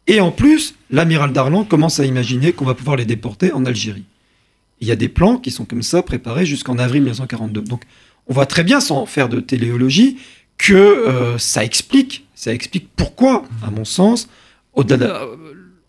Et 0.07 0.19
en 0.19 0.31
plus, 0.31 0.75
l'amiral 0.89 1.31
Darlan 1.31 1.63
commence 1.63 1.99
à 1.99 2.05
imaginer 2.05 2.53
qu'on 2.53 2.65
va 2.65 2.73
pouvoir 2.73 2.95
les 2.95 3.05
déporter 3.05 3.51
en 3.51 3.65
Algérie. 3.65 4.05
Il 4.81 4.87
y 4.87 4.91
a 4.91 4.95
des 4.95 5.09
plans 5.09 5.37
qui 5.37 5.51
sont 5.51 5.65
comme 5.65 5.83
ça 5.83 6.01
préparés 6.01 6.45
jusqu'en 6.45 6.77
avril 6.77 7.01
1942. 7.01 7.61
Donc 7.61 7.83
on 8.27 8.33
voit 8.33 8.45
très 8.45 8.63
bien, 8.63 8.79
sans 8.79 9.05
faire 9.05 9.29
de 9.29 9.39
téléologie, 9.39 10.17
que 10.57 10.73
euh, 10.73 11.37
ça 11.37 11.63
explique, 11.63 12.25
ça 12.33 12.53
explique 12.53 12.89
pourquoi, 12.95 13.45
à 13.63 13.71
mon 13.71 13.85
sens, 13.85 14.27
au-delà 14.73 15.21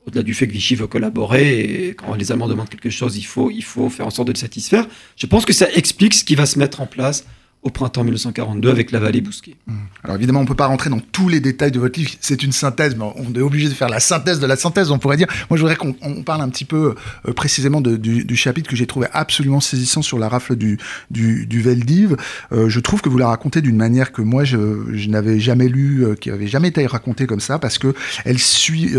au-delà 0.07 0.23
du 0.23 0.35
fait 0.35 0.47
que 0.47 0.53
Vichy 0.53 0.75
veut 0.75 0.87
collaborer 0.87 1.61
et 1.61 1.95
quand 1.95 2.15
les 2.15 2.33
Allemands 2.33 2.49
demandent 2.49 2.69
quelque 2.69 2.91
chose, 2.91 3.17
il 3.17 3.25
faut, 3.25 3.51
il 3.51 3.65
faut 3.65 3.91
faire 3.91 4.07
en 4.07 4.11
sorte 4.11 4.29
de 4.29 4.33
le 4.33 4.39
satisfaire. 4.39 4.87
Je 5.17 5.27
pense 5.27 5.45
que 5.45 5.53
ça 5.53 5.71
explique 5.73 6.15
ce 6.15 6.25
qui 6.25 6.35
va 6.35 6.47
se 6.47 6.59
mettre 6.59 6.81
en 6.81 6.87
place 6.87 7.25
au 7.67 7.71
printemps 7.71 8.05
1942 8.05 8.71
avec 8.71 8.93
la 8.93 9.01
vallée 9.01 9.21
Bousquet. 9.21 9.57
Mmh. 9.67 9.75
Alors 10.05 10.17
évidemment, 10.17 10.39
on 10.39 10.43
ne 10.45 10.49
peut 10.49 10.55
pas 10.55 10.67
rentrer 10.69 10.89
dans 10.89 11.01
tous 11.01 11.29
les 11.29 11.41
détails 11.41 11.73
de 11.73 11.81
votre 11.81 11.99
livre, 11.99 12.13
c'est 12.21 12.45
une 12.45 12.53
synthèse, 12.53 12.95
mais 12.95 13.05
on 13.17 13.35
est 13.35 13.41
obligé 13.41 13.69
de 13.69 13.75
faire 13.75 13.89
la 13.89 13.99
synthèse 13.99 14.39
de 14.39 14.47
la 14.47 14.55
synthèse, 14.55 14.93
on 14.93 14.99
pourrait 14.99 15.17
dire. 15.17 15.27
Moi, 15.51 15.57
je 15.57 15.63
voudrais 15.63 15.75
qu'on 15.75 15.93
parle 16.23 16.43
un 16.43 16.49
petit 16.49 16.65
peu 16.65 16.95
euh, 17.27 17.33
précisément 17.33 17.81
du, 17.81 18.37
chapitre 18.37 18.71
que 18.71 18.77
j'ai 18.77 18.87
trouvé 18.87 19.09
absolument 19.13 19.61
saisissant 19.61 20.03
sur 20.03 20.19
la 20.19 20.29
rafle 20.29 20.55
du, 20.55 20.79
du, 21.11 21.47
du 21.47 21.61
Veldiv. 21.61 22.17
Euh, 22.53 22.69
je 22.69 22.79
trouve 22.79 23.01
que 23.01 23.09
vous 23.09 23.19
la 23.19 23.27
racontez 23.27 23.61
d'une 23.63 23.77
manière 23.77 24.13
que 24.13 24.23
moi, 24.23 24.45
je, 24.45 25.09
n'avais 25.09 25.41
jamais 25.41 25.69
lu, 25.69 26.05
euh, 26.05 26.15
qui 26.15 26.31
avait 26.31 26.47
jamais 26.47 26.69
été 26.69 26.87
racontée 26.87 27.27
comme 27.27 27.41
ça, 27.41 27.59
parce 27.59 27.79
que 27.79 27.95
elle 28.25 28.39
suit 28.39 28.95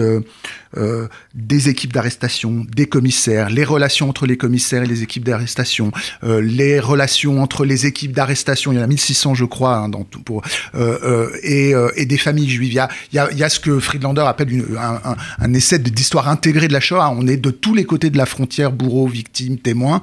des 1.34 1.70
équipes 1.70 1.94
d'arrestation, 1.94 2.66
des 2.74 2.88
commissaires, 2.88 3.50
les 3.50 3.64
relations 3.64 4.10
entre 4.10 4.26
les 4.26 4.38
commissaires 4.38 4.84
et 4.84 4.88
les 4.88 5.04
équipes 5.04 5.26
d'arrestation, 5.26 5.92
les 6.24 6.80
relations 6.80 7.42
entre 7.42 7.66
les 7.66 7.86
équipes 7.86 8.12
d'arrestation, 8.12 8.72
il 8.72 8.76
y 8.76 8.80
en 8.80 8.84
a 8.84 8.88
1600 8.88 9.28
je 9.34 9.46
crois, 9.46 9.76
hein, 9.78 9.90
dans 9.90 10.04
tout, 10.04 10.22
pour, 10.22 10.42
euh, 10.76 10.98
euh, 11.04 11.30
et, 11.44 11.74
euh, 11.74 11.90
et, 11.96 12.06
des 12.06 12.18
familles 12.18 12.50
juives. 12.50 12.72
Il 12.72 12.76
y 12.76 12.80
a, 12.80 12.90
y 13.32 13.38
y 13.38 13.44
a 13.44 13.50
ce 13.50 13.60
que 13.60 13.80
Friedlander 13.80 14.24
appelle 14.26 14.52
une, 14.52 14.78
un, 14.78 15.12
un, 15.12 15.16
un, 15.40 15.54
essai 15.54 15.80
d'histoire 15.80 16.28
intégrée 16.30 16.68
de 16.68 16.74
la 16.74 16.80
Shoah. 16.80 17.14
On 17.16 17.28
est 17.28 17.38
de 17.38 17.52
tous 17.52 17.74
les 17.74 17.86
côtés 17.86 18.10
de 18.10 18.18
la 18.18 18.26
frontière, 18.26 18.72
bourreaux, 18.72 19.08
victimes, 19.08 19.58
témoins. 19.58 20.02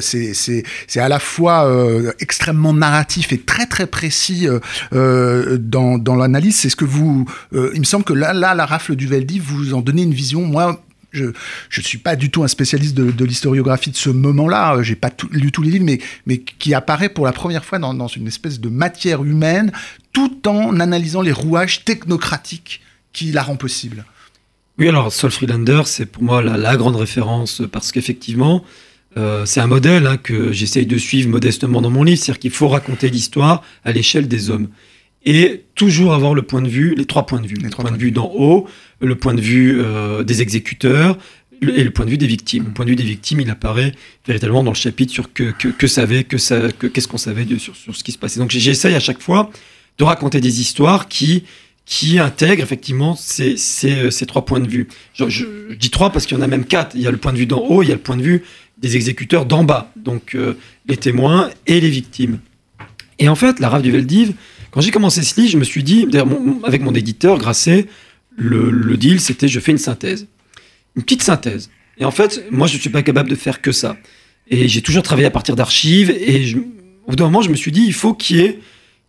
c'est 0.00 0.72
à 0.96 1.08
la 1.08 1.18
fois 1.18 1.70
extrêmement 2.20 2.72
narratif 2.72 3.32
et 3.32 3.38
très 3.38 3.66
très 3.66 3.86
précis 3.86 4.46
dans, 4.92 5.98
dans 5.98 6.16
l'analyse. 6.16 6.56
C'est 6.56 6.68
ce 6.68 6.76
que 6.76 6.84
vous... 6.84 7.26
il 7.52 7.80
me 7.80 7.84
semble 7.84 8.04
que 8.04 8.12
là, 8.12 8.32
là, 8.32 8.54
la 8.54 8.66
rafle 8.66 8.96
du 8.96 9.06
Veldi, 9.06 9.38
vous 9.38 9.74
en 9.74 9.80
donnez 9.80 10.01
une 10.02 10.14
vision, 10.14 10.42
moi, 10.42 10.82
je 11.12 11.26
ne 11.26 11.82
suis 11.82 11.98
pas 11.98 12.16
du 12.16 12.30
tout 12.30 12.42
un 12.42 12.48
spécialiste 12.48 12.94
de, 12.94 13.24
l'historiographie 13.24 13.90
de 13.90 13.96
ce 13.96 14.10
moment-là, 14.10 14.82
j'ai 14.82 14.96
pas 14.96 15.10
lu 15.30 15.52
tous 15.52 15.62
les 15.62 15.70
livres, 15.70 15.84
mais, 15.84 15.98
mais 16.26 16.38
qui 16.38 16.74
apparaît 16.74 17.08
pour 17.08 17.26
la 17.26 17.32
première 17.32 17.64
fois 17.64 17.78
dans, 17.78 18.06
une 18.06 18.26
espèce 18.26 18.60
de 18.60 18.68
matière 18.68 19.22
humaine, 19.22 19.72
tout 20.12 20.48
en 20.48 20.80
analysant 20.80 21.22
les 21.22 21.32
rouages 21.32 21.84
technocratiques 21.84 22.80
qui 23.12 23.32
la 23.32 23.42
rend 23.42 23.56
possible. 23.56 24.04
Oui, 24.78 24.88
alors 24.88 25.12
Sol 25.12 25.30
Friedlander, 25.30 25.82
c'est 25.84 26.06
pour 26.06 26.22
moi 26.22 26.42
la, 26.42 26.76
grande 26.76 26.96
référence, 26.96 27.62
parce 27.70 27.92
qu'effectivement, 27.92 28.64
euh, 29.18 29.44
c'est 29.44 29.60
un 29.60 29.66
modèle 29.66 30.06
hein, 30.06 30.16
que 30.16 30.52
j'essaye 30.52 30.86
de 30.86 30.96
suivre 30.96 31.28
modestement 31.28 31.82
dans 31.82 31.90
mon 31.90 32.02
livre, 32.02 32.18
c'est-à-dire 32.18 32.40
qu'il 32.40 32.50
faut 32.50 32.68
raconter 32.68 33.10
l'histoire 33.10 33.62
à 33.84 33.92
l'échelle 33.92 34.28
des 34.28 34.48
hommes 34.48 34.68
et 35.24 35.64
toujours 35.74 36.14
avoir 36.14 36.34
le 36.34 36.42
point 36.42 36.62
de 36.62 36.68
vue, 36.68 36.94
les 36.96 37.04
trois 37.04 37.26
points 37.26 37.40
de 37.40 37.46
vue. 37.46 37.56
Les 37.56 37.70
trois 37.70 37.84
points 37.84 37.96
de 37.96 38.00
vue 38.00 38.10
d'en 38.10 38.30
haut, 38.34 38.66
le 39.00 39.14
point 39.14 39.34
de 39.34 39.40
vue 39.40 39.80
euh, 39.80 40.22
des 40.24 40.42
exécuteurs 40.42 41.16
et 41.62 41.84
le 41.84 41.90
point 41.90 42.04
de 42.04 42.10
vue 42.10 42.18
des 42.18 42.26
victimes. 42.26 42.64
Le 42.66 42.72
point 42.72 42.84
de 42.84 42.90
vue 42.90 42.96
des 42.96 43.04
victimes, 43.04 43.40
il 43.40 43.50
apparaît 43.50 43.92
véritablement 44.26 44.64
dans 44.64 44.72
le 44.72 44.76
chapitre 44.76 45.12
sur 45.12 45.32
que, 45.32 45.52
que, 45.52 45.68
que 45.68 45.86
savait, 45.86 46.24
que 46.24 46.38
ça, 46.38 46.60
qu'est-ce 46.92 47.06
qu'on 47.06 47.18
savait 47.18 47.46
sur, 47.58 47.76
sur, 47.76 47.94
ce 47.94 48.02
qui 48.02 48.12
se 48.12 48.18
passait. 48.18 48.40
Donc 48.40 48.50
j'essaye 48.50 48.94
à 48.94 49.00
chaque 49.00 49.20
fois 49.20 49.50
de 49.98 50.04
raconter 50.04 50.40
des 50.40 50.60
histoires 50.60 51.06
qui, 51.06 51.44
qui 51.84 52.18
intègrent 52.18 52.62
effectivement 52.62 53.14
ces, 53.14 53.56
ces, 53.56 54.10
ces 54.10 54.26
trois 54.26 54.44
points 54.44 54.60
de 54.60 54.68
vue. 54.68 54.88
Je, 55.14 55.28
je, 55.28 55.74
dis 55.74 55.90
trois 55.90 56.10
parce 56.10 56.26
qu'il 56.26 56.36
y 56.36 56.40
en 56.40 56.42
a 56.42 56.48
même 56.48 56.64
quatre. 56.64 56.96
Il 56.96 57.02
y 57.02 57.06
a 57.06 57.12
le 57.12 57.16
point 57.16 57.32
de 57.32 57.38
vue 57.38 57.46
d'en 57.46 57.60
haut, 57.60 57.82
il 57.82 57.88
y 57.88 57.92
a 57.92 57.94
le 57.94 58.00
point 58.00 58.16
de 58.16 58.22
vue 58.22 58.42
des 58.78 58.96
exécuteurs 58.96 59.46
d'en 59.46 59.62
bas, 59.62 59.92
donc 59.94 60.34
euh, 60.34 60.54
les 60.88 60.96
témoins 60.96 61.50
et 61.68 61.80
les 61.80 61.90
victimes. 61.90 62.40
Et 63.20 63.28
en 63.28 63.36
fait, 63.36 63.60
la 63.60 63.68
rave 63.68 63.82
du 63.82 63.92
Veldiv, 63.92 64.32
quand 64.72 64.80
j'ai 64.80 64.90
commencé 64.90 65.22
ce 65.22 65.38
livre, 65.38 65.52
je 65.52 65.58
me 65.58 65.64
suis 65.64 65.84
dit, 65.84 66.08
avec 66.64 66.82
mon 66.82 66.94
éditeur, 66.94 67.38
Grasset, 67.38 67.86
le, 68.36 68.96
deal, 68.96 69.20
c'était 69.20 69.46
je 69.46 69.60
fais 69.60 69.72
une 69.72 69.78
synthèse. 69.78 70.26
Une 70.96 71.02
petite 71.02 71.22
synthèse. 71.22 71.70
Et 71.98 72.04
en 72.04 72.10
fait, 72.10 72.44
moi, 72.50 72.66
je 72.66 72.74
ne 72.74 72.80
suis 72.80 72.90
pas 72.90 73.02
capable 73.02 73.30
de 73.30 73.34
faire 73.34 73.60
que 73.60 73.70
ça. 73.70 73.96
Et 74.48 74.68
j'ai 74.68 74.82
toujours 74.82 75.02
travaillé 75.02 75.26
à 75.26 75.30
partir 75.30 75.56
d'archives. 75.56 76.10
Et 76.10 76.44
je, 76.44 76.58
au 76.58 77.10
bout 77.10 77.16
d'un 77.16 77.24
moment, 77.24 77.42
je 77.42 77.50
me 77.50 77.54
suis 77.54 77.70
dit, 77.70 77.84
il 77.86 77.92
faut 77.92 78.14
qu'il 78.14 78.38
y 78.38 78.40
ait 78.40 78.58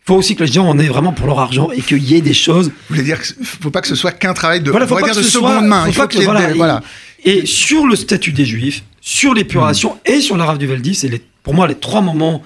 il 0.03 0.07
faut 0.07 0.15
aussi 0.15 0.35
que 0.35 0.43
les 0.43 0.51
gens 0.51 0.67
en 0.67 0.77
aient 0.79 0.89
vraiment 0.89 1.13
pour 1.13 1.27
leur 1.27 1.39
argent 1.39 1.71
et 1.71 1.79
qu'il 1.79 2.03
y 2.03 2.15
ait 2.15 2.21
des 2.21 2.33
choses. 2.33 2.67
Vous 2.67 2.73
voulez 2.89 3.03
dire 3.03 3.21
qu'il 3.21 3.39
ne 3.39 3.45
faut 3.45 3.69
pas 3.69 3.79
que 3.79 3.87
ce 3.87 3.95
soit 3.95 4.11
qu'un 4.11 4.33
travail 4.33 4.59
de, 4.59 4.69
voilà, 4.69 4.85
faut 4.85 4.97
pas 4.97 5.13
de 5.13 5.21
seconde 5.21 5.65
main. 5.65 5.87
il 5.87 5.93
faut 5.93 6.05
qu'il 6.07 6.19
y 6.19 6.23
ait 6.23 6.25
voilà, 6.25 6.53
voilà. 6.53 6.81
Et, 7.23 7.45
sur 7.45 7.87
le 7.87 7.95
statut 7.95 8.33
des 8.33 8.43
Juifs, 8.43 8.83
sur 8.99 9.33
l'épuration 9.33 9.97
et 10.05 10.19
sur 10.19 10.35
la 10.35 10.43
rave 10.43 10.57
du 10.57 10.67
Veldi, 10.67 10.93
c'est 10.93 11.21
pour 11.41 11.53
moi 11.53 11.69
les 11.69 11.75
trois 11.75 12.01
moments 12.01 12.43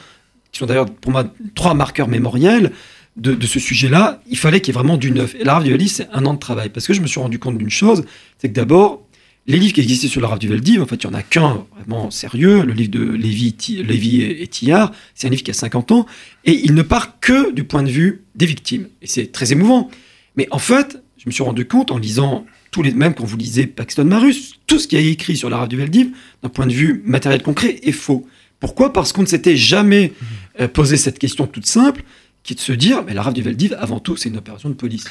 qui 0.52 0.60
sont 0.60 0.68
d'ailleurs 0.68 0.86
pour 0.86 1.12
moi 1.12 1.26
trois 1.56 1.74
marqueurs 1.74 2.08
mémoriels 2.08 2.74
de, 3.18 3.46
ce 3.46 3.60
sujet-là, 3.60 4.22
il 4.30 4.38
fallait 4.38 4.62
qu'il 4.62 4.74
y 4.74 4.78
ait 4.78 4.80
vraiment 4.80 4.98
du 4.98 5.12
neuf. 5.12 5.36
Et 5.40 5.44
la 5.44 5.56
Rave 5.56 5.64
du 5.64 5.72
Veldiv, 5.72 5.90
c'est 5.90 6.08
un 6.14 6.26
an 6.26 6.34
de 6.34 6.40
travail. 6.40 6.70
Parce 6.70 6.86
que 6.88 6.94
je 6.94 7.02
me 7.02 7.08
suis 7.08 7.20
rendu 7.20 7.40
compte 7.40 7.58
d'une 7.58 7.70
chose, 7.70 8.06
c'est 8.38 8.50
que 8.50 8.54
d'abord, 8.54 9.08
les 9.48 9.58
livres 9.58 9.74
qui 9.74 9.82
existaient 9.82 10.08
sur 10.08 10.22
la 10.22 10.28
Rave 10.28 10.40
du 10.40 10.48
Veldiv, 10.48 10.82
en 10.82 10.86
fait, 10.86 11.04
il 11.04 11.10
n'y 11.10 11.16
en 11.16 11.18
a 11.18 11.24
qu'un 11.24 11.66
vraiment 11.76 12.12
sérieux, 12.12 12.64
le 12.64 12.74
livre 12.74 12.92
de 12.92 13.04
Lévi, 13.04 13.56
Lévi 13.84 14.22
et 14.22 14.48
Tillard, 14.48 14.92
c'est 15.16 15.28
un 15.28 15.30
livre 15.32 15.44
qui 15.44 15.52
a 15.52 15.56
50 15.56 15.92
ans, 15.94 16.06
et 16.46 16.52
il 16.64 16.76
ne 16.76 16.82
part 16.82 17.20
que 17.20 17.52
du 17.52 17.64
point 17.64 17.82
de 17.82 17.90
vue 17.90 18.24
des 18.36 18.46
victimes. 18.46 18.88
Et 19.02 19.08
c'est 19.08 19.32
très 19.32 19.52
émouvant. 19.52 19.90
Mais 20.36 20.48
en 20.52 20.60
fait, 20.60 21.02
je 21.18 21.24
me 21.26 21.32
suis 21.32 21.44
rendu 21.44 21.66
compte 21.66 21.92
en 21.92 21.98
lisant 21.98 22.46
tous 22.72 22.84
les, 22.84 22.92
même 22.94 23.16
quand 23.16 23.26
vous 23.26 23.38
lisez 23.38 23.66
Paxton 23.66 24.06
Marus, 24.06 24.56
tout 24.68 24.78
ce 24.78 24.88
qui 24.88 24.96
a 24.96 25.00
écrit 25.00 25.38
sur 25.38 25.50
la 25.50 25.58
Rave 25.58 25.70
du 25.70 25.78
Veldiv, 25.78 26.12
d'un 26.44 26.50
point 26.50 26.68
de 26.68 26.74
vue 26.74 27.02
matériel 27.06 27.42
concret, 27.42 27.80
est 27.82 27.92
faux. 27.94 28.28
Pourquoi? 28.60 28.92
Parce 28.92 29.14
qu'on 29.14 29.22
ne 29.22 29.28
s'était 29.28 29.56
jamais 29.56 30.14
euh, 30.60 30.68
posé 30.68 30.98
cette 30.98 31.20
question 31.20 31.48
toute 31.48 31.66
simple 31.66 32.04
qui 32.48 32.54
est 32.54 32.56
de 32.56 32.62
se 32.62 32.72
dire, 32.72 33.04
mais 33.06 33.14
la 33.14 33.24
rave 33.24 33.34
du 33.34 33.42
Veldiv, 33.42 33.76
avant 33.78 34.00
tout, 34.00 34.16
c'est 34.16 34.30
une 34.30 34.38
opération 34.38 34.70
de 34.70 34.74
police. 34.74 35.04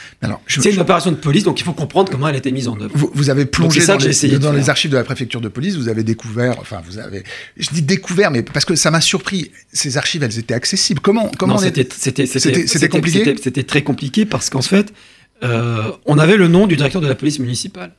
C'est 0.48 0.72
une 0.72 0.80
opération 0.80 1.10
de 1.10 1.16
police, 1.16 1.44
donc 1.44 1.60
il 1.60 1.64
faut 1.64 1.74
comprendre 1.74 2.10
comment 2.10 2.28
elle 2.28 2.34
a 2.34 2.38
été 2.38 2.50
mise 2.50 2.66
en 2.66 2.80
œuvre. 2.80 2.90
Vous, 2.94 3.28
avez 3.28 3.44
plongé 3.44 3.84
dans, 3.86 3.98
les, 3.98 4.38
dans 4.38 4.52
les, 4.52 4.70
archives 4.70 4.90
de 4.90 4.96
la 4.96 5.04
préfecture 5.04 5.42
de 5.42 5.48
police, 5.48 5.76
vous 5.76 5.90
avez 5.90 6.02
découvert, 6.02 6.58
enfin, 6.58 6.80
vous 6.86 6.96
avez, 6.96 7.24
je 7.58 7.68
dis 7.68 7.82
découvert, 7.82 8.30
mais 8.30 8.42
parce 8.42 8.64
que 8.64 8.74
ça 8.74 8.90
m'a 8.90 9.02
surpris, 9.02 9.50
ces 9.70 9.98
archives, 9.98 10.22
elles 10.22 10.38
étaient 10.38 10.54
accessibles. 10.54 11.00
Comment, 11.00 11.30
comment 11.38 11.58
c'était, 11.58 11.86
c'était, 11.94 12.88
compliqué 12.88 13.36
C'était 13.42 13.64
très 13.64 13.82
compliqué 13.82 14.24
parce 14.24 14.48
qu'en 14.48 14.62
fait, 14.62 14.94
euh, 15.42 15.92
on 16.06 16.18
avait 16.18 16.38
le 16.38 16.48
nom 16.48 16.66
du 16.66 16.76
directeur 16.76 17.02
de 17.02 17.06
la 17.06 17.14
police 17.14 17.38
municipale. 17.38 17.92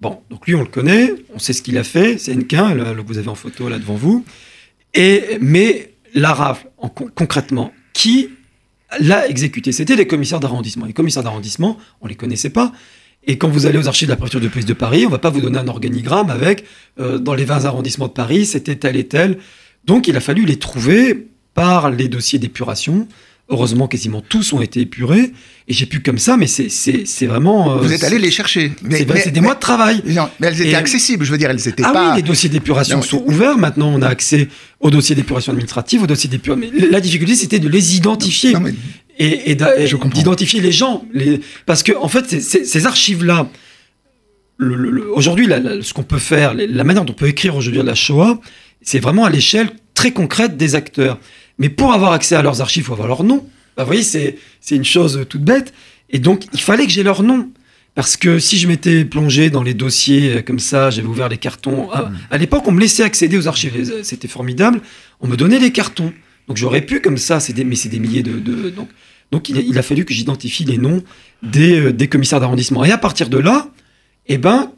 Bon, 0.00 0.18
donc 0.28 0.44
lui, 0.48 0.56
on 0.56 0.62
le 0.62 0.66
connaît, 0.66 1.14
on 1.32 1.38
sait 1.38 1.52
ce 1.52 1.62
qu'il 1.62 1.78
a 1.78 1.84
fait, 1.84 2.18
c'est 2.18 2.34
Henquin, 2.34 2.74
que 2.74 3.00
vous 3.06 3.18
avez 3.18 3.28
en 3.28 3.36
photo 3.36 3.68
là 3.68 3.78
devant 3.78 3.94
vous. 3.94 4.24
Et, 4.92 5.38
mais 5.40 5.92
la 6.14 6.34
rafle, 6.34 6.66
en, 6.78 6.88
concrètement, 6.88 7.72
qui 7.92 8.30
l'a 9.00 9.28
exécuté. 9.28 9.72
C'était 9.72 9.96
les 9.96 10.06
commissaires 10.06 10.40
d'arrondissement. 10.40 10.86
Les 10.86 10.92
commissaires 10.92 11.22
d'arrondissement, 11.22 11.78
on 12.00 12.06
les 12.06 12.14
connaissait 12.14 12.50
pas. 12.50 12.72
Et 13.24 13.38
quand 13.38 13.48
vous 13.48 13.66
allez 13.66 13.78
aux 13.78 13.86
archives 13.86 14.08
de 14.08 14.12
la 14.12 14.16
préfecture 14.16 14.40
de 14.40 14.48
police 14.48 14.66
de 14.66 14.72
Paris, 14.72 15.06
on 15.06 15.10
va 15.10 15.18
pas 15.18 15.30
vous 15.30 15.40
donner 15.40 15.58
un 15.58 15.68
organigramme 15.68 16.30
avec, 16.30 16.64
euh, 16.98 17.18
dans 17.18 17.34
les 17.34 17.44
20 17.44 17.66
arrondissements 17.66 18.08
de 18.08 18.12
Paris, 18.12 18.46
c'était 18.46 18.76
tel 18.76 18.96
et 18.96 19.06
tel. 19.06 19.38
Donc 19.84 20.08
il 20.08 20.16
a 20.16 20.20
fallu 20.20 20.44
les 20.44 20.58
trouver 20.58 21.28
par 21.54 21.90
les 21.90 22.08
dossiers 22.08 22.38
d'épuration, 22.38 23.06
Heureusement, 23.52 23.86
quasiment 23.86 24.22
tous 24.22 24.54
ont 24.54 24.62
été 24.62 24.80
épurés. 24.80 25.30
Et 25.68 25.74
j'ai 25.74 25.84
pu 25.84 26.00
comme 26.00 26.16
ça, 26.16 26.38
mais 26.38 26.46
c'est 26.46 27.26
vraiment. 27.26 27.76
Euh, 27.76 27.82
Vous 27.82 27.92
êtes 27.92 28.02
allé 28.02 28.18
les 28.18 28.30
chercher. 28.30 28.72
C'est 28.90 29.30
des 29.30 29.40
mois 29.42 29.54
de 29.54 29.60
travail. 29.60 30.02
mais 30.40 30.46
elles 30.46 30.62
étaient 30.62 30.74
accessibles, 30.74 31.26
je 31.26 31.30
veux 31.30 31.36
dire, 31.36 31.50
elles 31.50 31.68
étaient 31.68 31.82
ah 31.84 31.92
pas. 31.92 32.10
oui, 32.10 32.16
les 32.16 32.22
dossiers 32.22 32.48
d'épuration 32.48 33.02
sont 33.02 33.22
ouverts. 33.26 33.58
Maintenant, 33.58 33.92
on 33.94 34.00
a 34.00 34.08
accès 34.08 34.48
aux 34.80 34.90
dossiers 34.90 35.14
d'épuration 35.14 35.52
administrative, 35.52 36.02
aux 36.02 36.06
dossiers 36.06 36.30
d'épuration. 36.30 36.66
Mais 36.72 36.86
la 36.86 37.00
difficulté, 37.00 37.34
c'était 37.34 37.58
de 37.58 37.68
les 37.68 37.94
identifier. 37.94 38.54
Et, 39.18 39.50
et 39.50 39.54
d'identifier 39.54 40.62
les 40.62 40.72
gens. 40.72 41.04
Les... 41.12 41.42
Parce 41.66 41.82
que, 41.82 41.92
en 41.92 42.08
fait, 42.08 42.40
ces 42.40 42.86
archives-là, 42.86 43.50
aujourd'hui, 45.14 45.46
ce 45.82 45.92
qu'on 45.92 46.04
peut 46.04 46.18
faire, 46.18 46.54
la 46.54 46.84
manière 46.84 47.04
dont 47.04 47.12
on 47.12 47.16
peut 47.16 47.28
écrire 47.28 47.54
aujourd'hui 47.54 47.82
la 47.82 47.94
Shoah, 47.94 48.40
c'est 48.80 48.98
vraiment 48.98 49.26
à 49.26 49.30
l'échelle 49.30 49.68
très 49.94 50.12
concrète 50.12 50.56
des 50.56 50.74
acteurs. 50.74 51.18
Mais 51.62 51.68
pour 51.68 51.92
avoir 51.92 52.10
accès 52.10 52.34
à 52.34 52.42
leurs 52.42 52.60
archives, 52.60 52.82
il 52.82 52.86
faut 52.86 52.94
avoir 52.94 53.06
leur 53.06 53.22
nom. 53.22 53.46
Bah, 53.76 53.84
vous 53.84 53.86
voyez, 53.86 54.02
c'est, 54.02 54.36
une 54.72 54.84
chose 54.84 55.24
toute 55.28 55.42
bête. 55.42 55.72
Et 56.10 56.18
donc, 56.18 56.46
il 56.52 56.60
fallait 56.60 56.86
que 56.86 56.90
j'ai 56.90 57.04
leur 57.04 57.22
nom. 57.22 57.50
Parce 57.94 58.16
que 58.16 58.40
si 58.40 58.58
je 58.58 58.66
m'étais 58.66 59.04
plongé 59.04 59.48
dans 59.48 59.62
les 59.62 59.72
dossiers 59.72 60.38
euh, 60.38 60.42
comme 60.42 60.58
ça, 60.58 60.90
j'avais 60.90 61.06
ouvert 61.06 61.28
les 61.28 61.36
cartons. 61.36 61.88
À, 61.92 62.36
l'époque, 62.36 62.64
on 62.66 62.72
me 62.72 62.80
laissait 62.80 63.04
accéder 63.04 63.36
aux 63.38 63.46
archives. 63.46 64.02
C'était 64.02 64.26
formidable. 64.26 64.80
On 65.20 65.28
me 65.28 65.36
donnait 65.36 65.60
les 65.60 65.70
cartons. 65.70 66.12
Donc 66.48 66.56
j'aurais 66.56 66.80
pu 66.80 67.00
comme 67.00 67.16
ça, 67.16 67.38
c'est 67.38 67.56
mais 67.62 67.76
c'est 67.76 67.90
des 67.90 68.00
milliers 68.00 68.24
de... 68.24 68.40
donc 68.70 68.88
donc 69.30 69.48
il 69.48 69.78
a, 69.78 69.82
fallu 69.82 70.04
que 70.04 70.12
j'identifie 70.12 70.64
les 70.64 70.78
noms 70.78 71.02
des, 71.44 71.78
euh, 71.78 71.92
des 71.92 72.08
commissaires 72.08 72.40
d'arrondissement. 72.40 72.84
Et 72.84 72.90
à 72.90 72.98
partir 72.98 73.28
de 73.28 73.38
là, 73.38 73.68
eh 74.26 74.36
ben, 74.36 74.72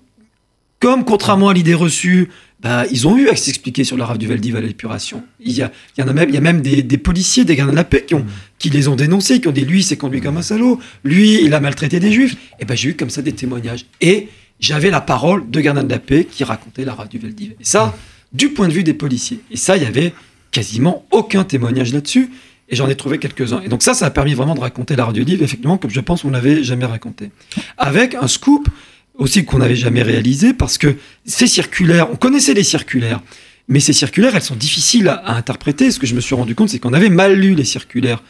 comme 0.81 1.05
contrairement 1.05 1.49
à 1.49 1.55
l'idée 1.55 1.75
reçue, 1.75 2.29
bah, 2.65 2.87
ils 2.91 3.07
ont 3.07 3.19
eu 3.19 3.29
à 3.29 3.37
s'expliquer 3.37 3.85
sur 3.85 3.99
la 3.99 4.07
rave 4.07 4.17
du 4.17 4.27
Valdiv 4.27 4.57
à 4.57 4.61
l'épuration. 4.63 5.23
Il 5.39 5.53
y, 5.53 5.61
a, 5.61 5.71
il 5.99 6.01
y 6.01 6.03
en 6.03 6.09
a 6.09 6.15
même, 6.15 6.31
il 6.31 6.35
y 6.35 6.39
a 6.39 6.41
même 6.41 6.63
des, 6.63 6.97
policiers, 6.97 7.45
des 7.45 7.57
gardes 7.57 7.73
de 7.73 7.77
la 7.77 7.85
paix 7.85 8.07
qui, 8.09 8.15
ont, 8.15 8.25
qui 8.59 8.71
les 8.71 8.89
ont 8.89 8.97
dénoncés, 8.97 9.39
qui 9.43 9.49
ont 9.49 9.53
dit 9.53 9.67
lui, 9.67 9.83
c'est 9.83 9.99
conduit 9.99 10.23
comme 10.23 10.39
un 10.39 10.43
salaud, 10.43 10.81
lui, 11.05 11.45
il 11.45 11.53
a 11.53 11.61
maltraité 11.61 12.01
des 12.01 12.11
juifs. 12.11 12.37
Et 12.61 12.65
ben 12.65 12.75
j'ai 12.75 12.89
eu 12.89 12.95
comme 12.97 13.11
ça 13.11 13.21
des 13.21 13.35
témoignages. 13.35 13.85
Et 14.01 14.29
j'avais 14.61 14.89
la 14.89 15.03
parole 15.03 15.51
de 15.51 15.61
gardiens 15.61 15.85
de 15.85 15.91
la 15.91 15.99
paix 15.99 16.25
qui 16.25 16.43
racontait 16.43 16.87
la 16.87 16.95
rave 16.95 17.11
du 17.11 17.19
Valdiv. 17.19 17.53
Et 17.61 17.65
ça, 17.65 17.95
du 18.33 18.49
point 18.49 18.69
de 18.69 18.73
vue 18.73 18.83
des 18.83 18.95
policiers. 18.95 19.41
Et 19.51 19.59
ça, 19.59 19.77
il 19.77 19.83
y 19.83 19.87
avait 19.87 20.15
quasiment 20.51 21.05
aucun 21.11 21.45
témoignage 21.45 21.93
là-dessus. 21.93 22.31
Et 22.71 22.77
j'en 22.77 22.89
ai 22.89 22.95
trouvé 22.95 23.19
quelques-uns. 23.19 23.61
Et 23.61 23.69
donc 23.69 23.83
ça, 23.83 23.93
ça 23.93 24.07
a 24.07 24.11
permis 24.11 24.33
vraiment 24.33 24.55
de 24.55 24.61
raconter 24.61 24.97
la 24.97 25.05
radio 25.05 25.23
livre, 25.23 25.43
effectivement, 25.43 25.77
comme 25.77 25.91
je 25.91 26.01
pense 26.01 26.23
qu'on 26.23 26.31
n'avait 26.31 26.65
jamais 26.65 26.87
raconté. 26.87 27.31
Avec 27.77 28.15
un 28.15 28.27
scoop 28.27 28.71
aussi 29.17 29.45
qu'on 29.45 29.59
n'avait 29.59 29.77
jamais 29.77 30.03
réalisé 30.03 30.53
parce 30.53 30.79
que 30.79 30.97
ces 31.25 31.47
circulaires, 31.47 32.09
on 32.13 32.17
connaissait 32.17 32.55
les 32.55 32.65
circulaires, 32.65 33.21
Mais 33.69 33.81
ces 33.81 33.93
circulaires, 33.93 34.35
elles 34.35 34.43
sont 34.43 34.57
difficiles 34.57 35.09
à, 35.09 35.15
à 35.15 35.35
interpréter. 35.35 35.91
Ce 35.91 35.99
que 35.99 36.07
je 36.07 36.15
me 36.15 36.21
suis 36.21 36.35
rendu 36.35 36.55
compte, 36.55 36.69
c'est 36.69 36.79
qu'on 36.79 36.93
avait 36.93 37.09
mal 37.11 37.35
lu 37.35 37.55
les 37.55 37.65
circulaires 37.65 38.23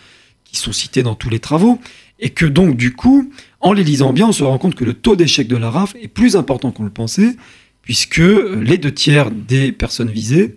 qui 0.44 0.56
sont 0.56 0.72
cités 0.72 1.02
dans 1.02 1.14
tous 1.16 1.30
les 1.30 1.40
travaux, 1.40 1.80
et 2.20 2.30
que 2.30 2.46
donc 2.46 2.76
du 2.76 2.92
coup, 2.92 3.32
en 3.60 3.72
les 3.72 3.82
lisant 3.82 4.12
bien, 4.12 4.28
on 4.28 4.32
se 4.32 4.44
rend 4.44 4.58
compte 4.58 4.76
que 4.76 4.84
le 4.84 4.94
taux 4.94 5.16
d'échec 5.16 5.48
de 5.48 5.56
la 5.56 5.70
RAF 5.70 5.96
est 6.00 6.08
plus 6.08 6.36
important 6.36 6.70
qu'on 6.70 6.84
le 6.84 6.90
pensait, 6.90 7.36
puisque 7.82 8.18
les 8.18 8.78
deux 8.78 8.92
tiers 8.92 9.30
des 9.30 9.72
personnes 9.72 10.10
visées 10.10 10.56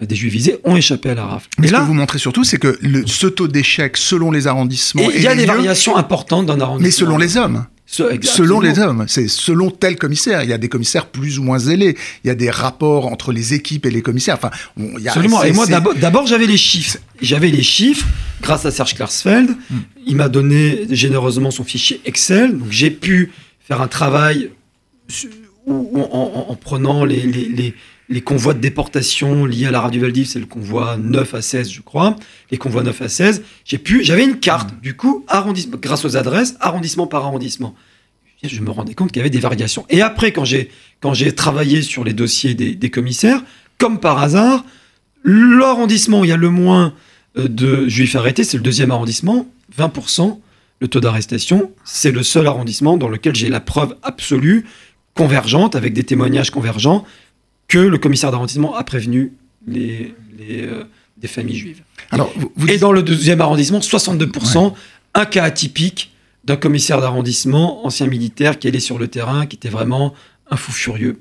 des 0.00 0.14
juifs 0.14 0.32
visés 0.32 0.58
ont 0.64 0.76
échappé 0.76 1.10
à 1.10 1.14
la 1.14 1.26
RAF. 1.26 1.48
Mais 1.58 1.68
ce 1.68 1.72
que 1.72 1.80
vous 1.80 1.94
montrez 1.94 2.18
surtout, 2.18 2.44
c'est 2.44 2.58
que 2.58 2.78
le, 2.82 3.06
ce 3.06 3.26
taux 3.26 3.48
d'échec, 3.48 3.96
selon 3.96 4.30
les 4.30 4.46
arrondissements, 4.46 5.10
il 5.10 5.22
y 5.22 5.26
a 5.26 5.34
des 5.34 5.46
variations 5.46 5.96
importantes 5.96 6.46
d'un 6.46 6.60
arrondissement. 6.60 6.86
Mais 6.86 6.90
selon 6.90 7.18
les 7.18 7.36
hommes. 7.36 7.66
Selon 7.86 8.60
les 8.60 8.78
hommes, 8.78 9.06
c'est 9.08 9.28
selon 9.28 9.70
tel 9.70 9.96
commissaire. 9.96 10.42
Il 10.42 10.50
y 10.50 10.52
a 10.52 10.58
des 10.58 10.68
commissaires 10.68 11.06
plus 11.06 11.38
ou 11.38 11.42
moins 11.42 11.58
zélés. 11.58 11.96
Il 12.24 12.28
y 12.28 12.30
a 12.30 12.34
des 12.34 12.50
rapports 12.50 13.06
entre 13.06 13.32
les 13.32 13.54
équipes 13.54 13.86
et 13.86 13.90
les 13.90 14.02
commissaires. 14.02 14.34
Enfin, 14.36 14.50
il 14.76 15.00
y 15.00 15.08
a, 15.08 15.12
Absolument. 15.12 15.42
Et 15.44 15.52
moi, 15.52 15.66
d'abord, 15.66 16.26
j'avais 16.26 16.46
les 16.46 16.56
chiffres. 16.56 16.98
J'avais 17.20 17.50
les 17.50 17.62
chiffres 17.62 18.06
grâce 18.42 18.66
à 18.66 18.70
Serge 18.70 18.94
Klarsfeld. 18.94 19.50
Hmm. 19.50 19.76
Il 20.06 20.16
m'a 20.16 20.28
donné 20.28 20.86
généreusement 20.90 21.50
son 21.50 21.64
fichier 21.64 22.00
Excel. 22.04 22.58
Donc, 22.58 22.68
j'ai 22.70 22.90
pu 22.90 23.32
faire 23.60 23.80
un 23.80 23.88
travail 23.88 24.50
en, 25.66 26.46
en, 26.48 26.54
prenant 26.54 27.04
les, 27.04 27.22
les 27.26 27.74
les 28.08 28.20
convois 28.20 28.54
de 28.54 28.60
déportation 28.60 29.44
liés 29.44 29.66
à 29.66 29.70
la 29.70 29.80
radio 29.80 30.00
Valdiv, 30.02 30.26
c'est 30.26 30.38
le 30.38 30.46
convoi 30.46 30.96
9 30.96 31.34
à 31.34 31.42
16, 31.42 31.70
je 31.70 31.80
crois. 31.80 32.16
Les 32.50 32.58
convois 32.58 32.82
9 32.82 33.02
à 33.02 33.08
16, 33.08 33.42
j'ai 33.64 33.78
pu, 33.78 34.04
j'avais 34.04 34.24
une 34.24 34.38
carte, 34.38 34.80
du 34.80 34.96
coup, 34.96 35.24
arrondissement, 35.28 35.76
grâce 35.80 36.04
aux 36.04 36.16
adresses, 36.16 36.56
arrondissement 36.60 37.06
par 37.06 37.24
arrondissement. 37.24 37.74
Je 38.42 38.60
me 38.60 38.70
rendais 38.70 38.94
compte 38.94 39.10
qu'il 39.10 39.18
y 39.18 39.20
avait 39.20 39.30
des 39.30 39.40
variations. 39.40 39.86
Et 39.88 40.02
après, 40.02 40.30
quand 40.30 40.44
j'ai, 40.44 40.70
quand 41.00 41.14
j'ai 41.14 41.34
travaillé 41.34 41.82
sur 41.82 42.04
les 42.04 42.12
dossiers 42.12 42.54
des, 42.54 42.90
commissaires, 42.90 43.42
comme 43.78 43.98
par 43.98 44.18
hasard, 44.18 44.64
l'arrondissement 45.24 46.20
où 46.20 46.24
il 46.24 46.28
y 46.28 46.32
a 46.32 46.36
le 46.36 46.50
moins 46.50 46.94
euh, 47.38 47.48
de 47.48 47.88
juifs 47.88 48.14
arrêtés, 48.14 48.44
c'est 48.44 48.56
le 48.56 48.62
deuxième 48.62 48.92
arrondissement, 48.92 49.48
20%. 49.76 50.38
Le 50.78 50.88
taux 50.88 51.00
d'arrestation, 51.00 51.72
c'est 51.84 52.12
le 52.12 52.22
seul 52.22 52.46
arrondissement 52.46 52.98
dans 52.98 53.08
lequel 53.08 53.34
j'ai 53.34 53.48
la 53.48 53.60
preuve 53.60 53.96
absolue, 54.02 54.66
convergente, 55.16 55.74
avec 55.74 55.92
des 55.92 56.04
témoignages 56.04 56.50
convergents, 56.50 57.04
que 57.68 57.78
le 57.78 57.98
commissaire 57.98 58.30
d'arrondissement 58.30 58.76
a 58.76 58.84
prévenu 58.84 59.32
les, 59.66 60.14
euh, 60.40 60.84
des 61.16 61.26
familles 61.26 61.56
juives. 61.56 61.82
Alors, 62.10 62.32
Et 62.68 62.78
dans 62.78 62.92
le 62.92 63.02
deuxième 63.02 63.40
arrondissement, 63.40 63.80
62%, 63.80 64.74
un 65.14 65.24
cas 65.24 65.44
atypique 65.44 66.12
d'un 66.44 66.56
commissaire 66.56 67.00
d'arrondissement, 67.00 67.84
ancien 67.84 68.06
militaire, 68.06 68.58
qui 68.58 68.68
allait 68.68 68.78
sur 68.78 68.98
le 68.98 69.08
terrain, 69.08 69.46
qui 69.46 69.56
était 69.56 69.68
vraiment 69.68 70.14
un 70.48 70.56
fou 70.56 70.70
furieux. 70.70 71.18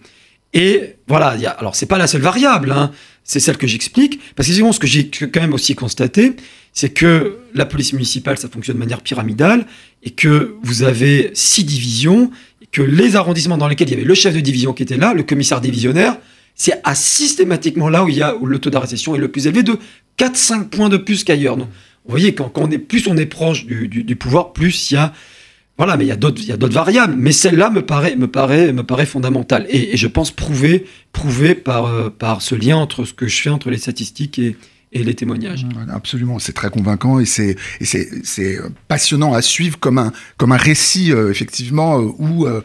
Et 0.54 0.96
voilà, 1.08 1.36
y 1.36 1.46
a, 1.46 1.52
alors 1.52 1.76
c'est 1.76 1.88
pas 1.88 1.98
la 1.98 2.08
seule 2.08 2.22
variable, 2.22 2.72
hein, 2.72 2.92
c'est 3.24 3.40
celle 3.40 3.58
que 3.58 3.68
j'explique, 3.68 4.22
parce 4.36 4.48
que 4.48 4.54
ce 4.54 4.80
que 4.80 4.88
j'ai 4.88 5.10
quand 5.10 5.42
même 5.42 5.54
aussi 5.54 5.76
constaté, 5.76 6.36
c'est 6.74 6.90
que 6.90 7.40
la 7.54 7.66
police 7.66 7.94
municipale, 7.94 8.38
ça 8.38 8.48
fonctionne 8.50 8.76
de 8.76 8.80
manière 8.80 9.02
pyramidale, 9.02 9.66
et 10.04 10.12
que 10.12 10.56
vous 10.62 10.84
avez 10.84 11.32
six 11.34 11.64
divisions, 11.64 12.30
que 12.76 12.82
les 12.82 13.16
arrondissements 13.16 13.58
dans 13.58 13.70
lesquels 13.70 13.88
il 13.88 13.92
y 13.92 13.94
avait 13.94 14.04
le 14.04 14.14
chef 14.14 14.34
de 14.34 14.42
division 14.42 14.74
qui 14.74 14.84
était 14.84 14.98
là, 14.98 15.14
le 15.14 15.24
commissaire 15.24 15.62
divisionnaire, 15.62 16.18
c'est 16.56 16.82
systématiquement 16.94 17.88
là 17.88 18.04
où 18.04 18.10
il 18.10 18.18
y 18.18 18.22
a 18.22 18.36
où 18.36 18.46
le 18.46 18.60
taux 18.60 18.70
d'arrestation 18.70 19.16
est 19.16 19.18
le 19.18 19.30
plus 19.30 19.48
élevé 19.48 19.64
de 19.64 19.78
4-5 20.20 20.66
points 20.66 20.90
de 20.90 20.98
plus 20.98 21.24
qu'ailleurs. 21.24 21.56
vous 21.56 21.68
voyez, 22.06 22.36
quand, 22.36 22.52
on 22.58 22.70
est, 22.70 22.78
plus 22.78 23.08
on 23.08 23.16
est 23.16 23.26
proche 23.26 23.66
du, 23.66 24.16
pouvoir, 24.18 24.52
plus 24.52 24.92
il 24.92 24.96
y 24.96 24.98
a 24.98 25.14
voilà, 25.78 25.96
mais 25.96 26.06
il 26.06 26.08
y 26.08 26.12
a 26.12 26.18
d'autres, 26.18 26.42
il 26.42 26.48
y 26.48 26.52
a 26.52 26.58
d'autres 26.58 26.74
variables. 26.74 27.16
Mais 27.18 27.34
celle-là 27.34 27.70
me 27.70 27.82
paraît, 27.82 28.16
me 28.16 28.28
paraît, 28.28 28.72
me 28.72 28.84
paraît 28.84 29.06
fondamentale. 29.06 29.66
Et, 29.70 29.96
je 29.98 30.08
pense 30.08 30.32
prouver, 30.32 30.86
prouver 31.12 31.54
par, 31.54 31.86
euh, 31.86 32.10
par 32.10 32.42
ce 32.42 32.56
lien 32.56 32.78
entre 32.78 33.04
ce 33.04 33.14
que 33.14 33.28
je 33.28 33.42
fais 33.42 33.50
entre 33.50 33.70
les 33.70 33.78
statistiques 33.78 34.40
et, 34.40 34.56
et 34.92 35.04
les 35.04 35.14
témoignages. 35.14 35.66
Absolument, 35.94 36.40
c'est 36.40 36.54
très 36.54 36.70
convaincant 36.70 37.20
et 37.20 37.26
c'est 37.26 37.58
c'est 37.82 38.60
passionnant 38.88 39.34
à 39.34 39.42
suivre 39.42 39.78
comme 39.80 39.98
un 39.98 40.58
récit 40.58 41.12
euh, 41.12 41.30
effectivement 41.30 42.00
euh, 42.00 42.12
où 42.18 42.46
euh, 42.46 42.62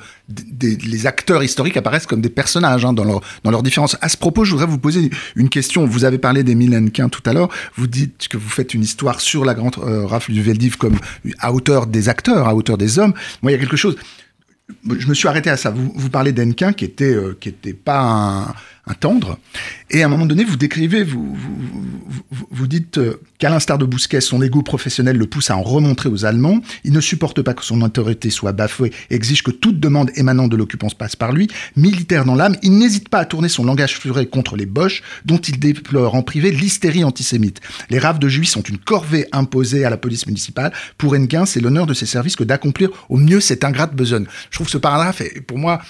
les 0.62 1.06
acteurs 1.06 1.42
historiques 1.42 1.76
apparaissent 1.76 2.06
comme 2.06 2.20
des 2.20 2.30
personnages 2.30 2.84
hein, 2.84 2.92
dans 2.92 3.04
leur 3.04 3.20
dans 3.42 3.50
leurs 3.50 3.62
différences. 3.62 3.96
À 4.00 4.08
ce 4.08 4.16
propos, 4.16 4.44
je 4.44 4.52
voudrais 4.52 4.66
vous 4.66 4.78
poser 4.78 5.10
une 5.34 5.48
question. 5.48 5.86
Vous 5.86 6.04
avez 6.04 6.18
parlé 6.18 6.44
des 6.44 6.54
Milenquins 6.54 7.08
tout 7.08 7.22
à 7.26 7.32
l'heure. 7.32 7.48
Vous 7.76 7.86
dites 7.86 8.28
que 8.28 8.36
vous 8.36 8.48
faites 8.48 8.74
une 8.74 8.82
histoire 8.82 9.20
sur 9.20 9.44
la 9.44 9.54
grande 9.54 9.76
rafle 9.76 10.32
du 10.32 10.42
Veldiv 10.42 10.76
comme 10.76 10.98
à 11.38 11.52
hauteur 11.52 11.86
des 11.86 12.08
acteurs, 12.08 12.46
à 12.46 12.54
hauteur 12.54 12.78
des 12.78 12.98
hommes. 12.98 13.14
Moi, 13.42 13.50
il 13.50 13.54
y 13.54 13.58
a 13.58 13.60
quelque 13.60 13.76
chose 13.76 13.96
je 14.84 15.06
me 15.06 15.14
suis 15.14 15.28
arrêté 15.28 15.50
à 15.50 15.56
ça. 15.56 15.70
Vous, 15.70 16.08
parlez 16.10 16.32
d'Enquin 16.32 16.72
qui 16.72 16.84
était 16.84 17.16
qui 17.40 17.48
était 17.48 17.74
pas 17.74 18.54
un, 18.86 18.94
tendre. 18.94 19.38
Et 19.90 20.02
à 20.02 20.06
un 20.06 20.08
moment 20.08 20.26
donné, 20.26 20.42
vous 20.42 20.56
décrivez, 20.56 21.04
vous, 21.04 21.36
vous, 22.50 22.66
dites 22.66 22.98
euh, 22.98 23.20
qu'à 23.38 23.48
l'instar 23.48 23.78
de 23.78 23.84
Bousquet, 23.84 24.20
son 24.20 24.42
ego 24.42 24.62
professionnel 24.62 25.16
le 25.16 25.26
pousse 25.26 25.50
à 25.50 25.56
en 25.56 25.62
remontrer 25.62 26.08
aux 26.08 26.24
Allemands. 26.24 26.60
Il 26.82 26.92
ne 26.92 27.00
supporte 27.00 27.40
pas 27.42 27.54
que 27.54 27.64
son 27.64 27.82
autorité 27.82 28.30
soit 28.30 28.52
bafouée 28.52 28.92
exige 29.10 29.44
que 29.44 29.52
toute 29.52 29.78
demande 29.78 30.10
émanant 30.16 30.48
de 30.48 30.56
l'occupant 30.56 30.88
passe 30.96 31.16
par 31.16 31.32
lui. 31.32 31.48
Militaire 31.76 32.24
dans 32.24 32.34
l'âme, 32.34 32.56
il 32.62 32.78
n'hésite 32.78 33.08
pas 33.08 33.18
à 33.18 33.24
tourner 33.24 33.48
son 33.48 33.64
langage 33.64 33.98
furé 33.98 34.26
contre 34.26 34.56
les 34.56 34.66
Boches, 34.66 35.02
dont 35.24 35.38
il 35.38 35.58
déplore 35.58 36.14
en 36.14 36.22
privé 36.22 36.50
l'hystérie 36.50 37.04
antisémite. 37.04 37.60
Les 37.90 37.98
raves 37.98 38.18
de 38.18 38.28
juifs 38.28 38.48
sont 38.48 38.62
une 38.62 38.78
corvée 38.78 39.26
imposée 39.32 39.84
à 39.84 39.90
la 39.90 39.96
police 39.96 40.26
municipale. 40.26 40.72
Pour 40.98 41.14
Enguin, 41.14 41.46
c'est 41.46 41.60
l'honneur 41.60 41.86
de 41.86 41.94
ses 41.94 42.06
services 42.06 42.36
que 42.36 42.44
d'accomplir 42.44 42.90
au 43.08 43.16
mieux 43.16 43.40
cette 43.40 43.64
ingrate 43.64 43.94
besogne. 43.94 44.26
Je 44.50 44.56
trouve 44.56 44.68
ce 44.70 44.78
paragraphe 44.78 45.20
est 45.20 45.40
pour 45.40 45.58
moi 45.58 45.82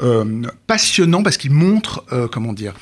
euh, 0.00 0.42
passionnant 0.66 1.22
parce 1.22 1.36
qu'il 1.36 1.50
montre, 1.50 2.04
euh, 2.12 2.28
comment 2.28 2.52
dire, 2.52 2.74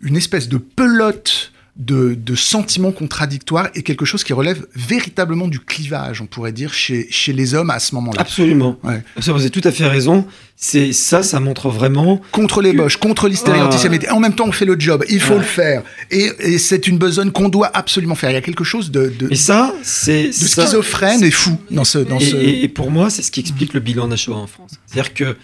une 0.00 0.16
espèce 0.16 0.48
de 0.48 0.56
pelote 0.56 1.52
de, 1.76 2.34
sentiments 2.36 2.92
contradictoires 2.92 3.68
et 3.74 3.82
quelque 3.82 4.04
chose 4.04 4.22
qui 4.22 4.32
relève 4.32 4.66
véritablement 4.74 5.48
du 5.48 5.58
clivage, 5.58 6.20
on 6.20 6.26
pourrait 6.26 6.52
dire, 6.52 6.72
chez, 6.72 7.06
chez 7.10 7.32
les 7.32 7.54
hommes 7.54 7.70
à 7.70 7.78
ce 7.78 7.94
moment-là. 7.96 8.20
Absolument. 8.20 8.78
Vous 9.16 9.30
avez 9.30 9.50
tout 9.50 9.60
à 9.64 9.72
fait 9.72 9.86
raison. 9.86 10.26
C'est 10.56 10.92
ça, 10.92 11.22
ça 11.22 11.40
montre 11.40 11.68
vraiment 11.68 12.20
contre 12.30 12.62
les 12.62 12.72
boches, 12.72 12.96
contre 12.96 13.28
l'hystérie 13.28 13.58
ah. 13.60 13.66
antisémite. 13.66 14.06
En 14.10 14.20
même 14.20 14.34
temps, 14.34 14.46
on 14.46 14.52
fait 14.52 14.64
le 14.64 14.78
job. 14.78 15.04
Il 15.08 15.20
faut 15.20 15.36
le 15.36 15.42
faire. 15.42 15.82
Et, 16.10 16.58
c'est 16.58 16.86
une 16.86 16.98
besogne 16.98 17.30
qu'on 17.30 17.48
doit 17.48 17.70
absolument 17.74 18.14
faire. 18.14 18.30
Il 18.30 18.34
y 18.34 18.36
a 18.36 18.40
quelque 18.40 18.64
chose 18.64 18.90
de, 18.90 19.12
et 19.30 19.36
ça, 19.36 19.74
c'est 19.82 20.32
schizophrène 20.32 21.22
et 21.24 21.30
fou 21.30 21.58
dans 21.70 21.84
ce. 21.84 21.98
Dans 21.98 22.18
et, 22.18 22.24
ce... 22.24 22.36
et, 22.36 22.68
pour 22.68 22.90
moi, 22.90 23.10
c'est 23.10 23.22
ce 23.22 23.30
qui 23.30 23.40
explique 23.40 23.74
le 23.74 23.80
bilan 23.80 24.08
d'Achoa 24.08 24.36
en 24.36 24.46
France. 24.46 24.72
C'est-à-dire 24.86 25.14
que 25.14 25.36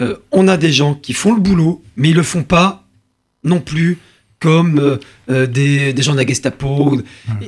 euh, 0.00 0.16
on 0.30 0.48
a 0.48 0.56
des 0.56 0.70
gens 0.70 0.94
qui 0.94 1.14
font 1.14 1.34
le 1.34 1.40
boulot, 1.40 1.82
mais 1.96 2.10
ils 2.10 2.16
le 2.16 2.22
font 2.22 2.42
pas 2.42 2.84
non 3.42 3.60
plus 3.60 3.98
comme 4.40 4.78
euh, 4.78 4.96
euh, 5.30 5.46
des, 5.46 5.94
gens 6.02 6.12
de 6.12 6.18
la 6.18 6.26
Gestapo. 6.26 7.00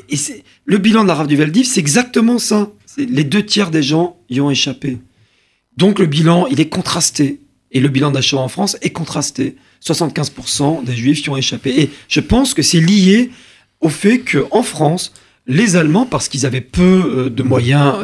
Et, 0.09 0.17
le 0.65 0.79
bilan 0.79 1.03
de 1.03 1.09
la 1.09 1.15
rave 1.15 1.27
du 1.27 1.37
Valdiv, 1.37 1.67
c'est 1.67 1.81
exactement 1.81 2.39
ça. 2.39 2.71
Les 2.97 3.25
deux 3.25 3.45
tiers 3.45 3.71
des 3.71 3.83
gens 3.83 4.17
y 4.29 4.41
ont 4.41 4.51
échappé. 4.51 4.99
Donc 5.77 5.99
le 5.99 6.07
bilan, 6.07 6.47
il 6.51 6.61
est 6.61 6.69
contrasté. 6.69 7.41
Et 7.73 7.81
le 7.81 7.89
bilan 7.89 8.11
d'achat 8.11 8.37
en 8.37 8.49
France 8.49 8.77
est 8.83 8.91
contrasté. 8.91 9.57
75% 9.85 10.85
des 10.85 10.97
juifs 10.97 11.25
y 11.25 11.31
ont 11.31 11.37
échappé. 11.37 11.81
Et 11.81 11.91
je 12.09 12.21
pense 12.21 12.53
que 12.55 12.63
c'est 12.63 12.81
lié 12.81 13.31
au 13.81 13.89
fait 13.89 14.19
qu'en 14.19 14.63
France, 14.63 15.13
les 15.47 15.77
Allemands, 15.77 16.07
parce 16.07 16.29
qu'ils 16.29 16.47
avaient 16.47 16.61
peu 16.61 17.31
de 17.35 17.43
moyens, 17.43 17.95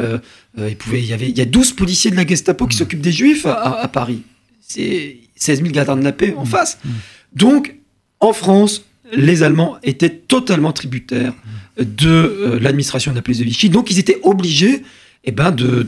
il, 0.57 0.75
pouvait, 0.75 1.03
y 1.03 1.13
avait, 1.13 1.29
il 1.29 1.37
y 1.37 1.41
a 1.41 1.45
12 1.45 1.73
policiers 1.73 2.09
de 2.09 2.15
la 2.15 2.25
Gestapo 2.25 2.65
qui 2.65 2.77
s'occupent 2.77 3.01
des 3.01 3.11
juifs 3.11 3.45
à 3.45 3.87
Paris 3.91 4.23
c'est 4.67 5.17
16 5.35 5.61
000 5.61 5.71
gardiens 5.71 5.95
de 5.95 6.03
la 6.03 6.11
paix 6.11 6.33
en 6.35 6.43
mmh. 6.43 6.47
face. 6.47 6.77
Mmh. 6.83 6.89
Donc, 7.33 7.75
en 8.19 8.33
France, 8.33 8.83
les 9.13 9.43
Allemands 9.43 9.77
étaient 9.83 10.09
totalement 10.09 10.73
tributaires 10.73 11.33
de 11.79 12.09
euh, 12.09 12.59
l'administration 12.59 13.11
de 13.11 13.15
la 13.15 13.21
police 13.21 13.39
de 13.39 13.43
Vichy. 13.43 13.69
Donc, 13.69 13.91
ils 13.91 13.99
étaient 13.99 14.19
obligés 14.23 14.83
eh 15.23 15.31
ben, 15.31 15.51
de, 15.51 15.83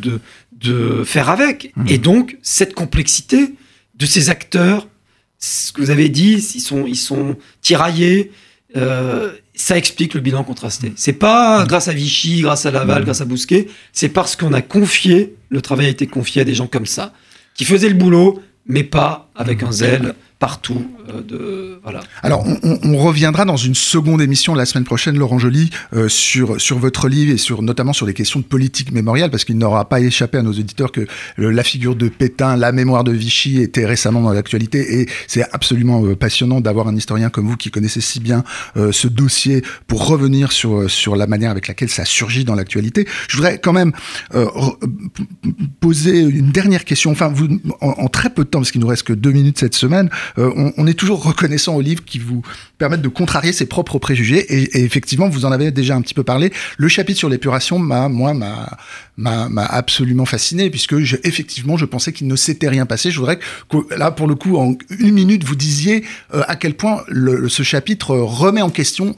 de, 0.52 1.04
faire 1.04 1.30
avec. 1.30 1.72
Mmh. 1.76 1.86
Et 1.88 1.98
donc, 1.98 2.38
cette 2.42 2.74
complexité 2.74 3.56
de 3.96 4.06
ces 4.06 4.30
acteurs, 4.30 4.88
ce 5.40 5.72
que 5.72 5.82
vous 5.82 5.90
avez 5.90 6.10
dit, 6.10 6.34
ils 6.34 6.62
sont, 6.62 6.86
ils 6.86 6.96
sont 6.96 7.38
tiraillés. 7.62 8.32
Euh, 8.76 9.32
ça 9.56 9.78
explique 9.78 10.14
le 10.14 10.22
bilan 10.22 10.44
contrasté. 10.44 10.94
C'est 10.96 11.14
pas 11.14 11.66
grâce 11.68 11.88
à 11.88 11.94
Vichy, 11.94 12.42
grâce 12.42 12.66
à 12.66 12.72
Laval, 12.72 13.04
grâce 13.04 13.22
à 13.22 13.26
Bousquet, 13.26 13.68
c'est 13.92 14.10
parce 14.10 14.36
qu'on 14.36 14.54
a 14.54 14.62
confié, 14.62 15.36
le 15.50 15.62
travail 15.62 15.88
a 15.88 15.90
été 15.90 16.08
confié 16.08 16.42
à 16.42 16.46
des 16.46 16.54
gens 16.54 16.68
comme 16.68 16.86
ça, 16.86 17.14
qui 17.56 17.66
faisaient 17.66 17.90
le 17.90 17.96
boulot, 17.96 18.42
mais 18.68 18.84
pas 18.84 19.30
avec 19.36 19.64
un 19.64 19.72
zèle 19.72 20.14
partout. 20.40 20.82
Euh, 21.10 21.22
de, 21.22 21.80
voilà. 21.84 22.00
Alors, 22.24 22.46
on, 22.64 22.98
reviendra 22.98 23.46
dans 23.46 23.58
une 23.58 23.76
seconde 23.76 24.22
émission 24.22 24.56
la 24.56 24.66
semaine 24.66 24.86
prochaine, 24.86 25.18
Laurent 25.18 25.38
Joly, 25.38 25.70
euh, 25.94 26.08
sur, 26.08 26.60
sur 26.60 26.80
votre 26.80 27.10
livre 27.10 27.34
et 27.34 27.38
sur, 27.38 27.62
notamment 27.62 27.94
sur 27.94 28.06
les 28.06 28.14
questions 28.14 28.40
de 28.40 28.46
politique 28.46 28.92
mémoriale, 28.92 29.32
parce 29.32 29.44
qu'il 29.44 29.58
n'aura 29.58 29.88
pas 29.88 30.00
échappé 30.00 30.38
à 30.38 30.42
nos 30.42 30.52
auditeurs 30.52 30.92
que 30.92 31.08
la 31.38 31.64
figure 31.64 31.96
de 31.96 32.08
Pétain, 32.08 32.56
la 32.56 32.72
mémoire 32.72 33.04
de 33.04 33.12
Vichy 33.12 33.62
était 33.62 33.86
récemment 33.86 34.22
dans 34.22 34.32
l'actualité, 34.32 35.02
et 35.02 35.10
c'est 35.28 35.44
absolument 35.52 36.06
euh, 36.06 36.16
passionnant 36.16 36.62
d'avoir 36.62 36.88
un 36.88 36.96
historien 36.96 37.30
comme 37.30 37.48
vous 37.48 37.58
qui 37.58 37.70
connaissez 37.70 38.02
si 38.02 38.20
bien 38.20 38.44
ce 38.76 39.08
dossier 39.08 39.64
pour 39.88 40.08
revenir 40.08 40.52
sur, 40.52 40.90
sur 40.90 41.16
la 41.16 41.28
manière 41.28 41.52
avec 41.52 41.68
laquelle 41.68 41.90
ça 41.90 42.06
surgit 42.06 42.46
dans 42.46 42.56
l'actualité. 42.56 43.08
Je 43.28 43.36
voudrais 43.36 43.60
quand 43.60 43.74
même 43.74 43.92
poser 45.80 46.20
une 46.20 46.52
dernière 46.52 46.86
question, 46.86 47.12
enfin, 47.12 47.28
vous, 47.28 47.60
en, 47.82 47.90
en 47.90 48.08
très 48.08 48.30
peu 48.30 48.44
de 48.44 48.50
temps, 48.50 48.60
parce 48.60 48.72
qu'il 48.72 48.82
nous 48.82 48.88
reste 48.88 49.04
que 49.04 49.14
deux 49.14 49.32
minutes 49.32 49.60
cette 49.60 49.76
semaine, 49.76 50.10
on, 50.38 50.74
on, 50.78 50.88
est 50.88 50.94
toujours 50.94 51.24
reconnaissant 51.24 51.76
aux 51.76 51.82
livres 51.82 52.04
qui 52.06 52.20
vous 52.20 52.42
permettent 52.78 53.02
de 53.02 53.10
contrarier 53.10 53.54
ses 53.54 53.66
propres 53.66 54.00
préjugés. 54.00 54.40
Et, 54.40 54.80
et, 54.80 54.84
effectivement, 54.84 55.30
vous 55.30 55.46
en 55.46 55.52
avez 55.52 55.72
déjà 55.72 55.96
un 55.96 56.02
petit 56.02 56.14
peu 56.14 56.24
parlé. 56.24 56.52
Le 56.78 56.88
chapitre 56.88 57.20
sur 57.20 57.30
l'épuration 57.30 57.80
m'a, 57.80 58.10
moi, 58.10 58.34
m'a, 58.34 59.66
absolument 59.66 60.26
fasciné 60.26 60.70
puisque 60.70 61.00
je, 61.00 61.18
effectivement, 61.24 61.78
je 61.78 61.86
pensais 61.86 62.14
qu'il 62.14 62.28
ne 62.28 62.36
s'était 62.36 62.70
rien 62.70 62.86
passé. 62.86 63.12
Je 63.12 63.20
voudrais 63.20 63.40
que 63.70 63.78
là, 63.96 64.12
pour 64.12 64.28
le 64.28 64.36
coup, 64.36 64.58
en 64.58 64.76
une 65.00 65.14
minute, 65.14 65.44
vous 65.44 65.56
disiez 65.56 66.04
à 66.32 66.56
quel 66.56 66.76
point 66.76 67.04
le, 67.08 67.50
ce 67.50 67.64
chapitre 67.64 68.16
remet 68.16 68.62
en 68.62 68.70
question 68.70 69.16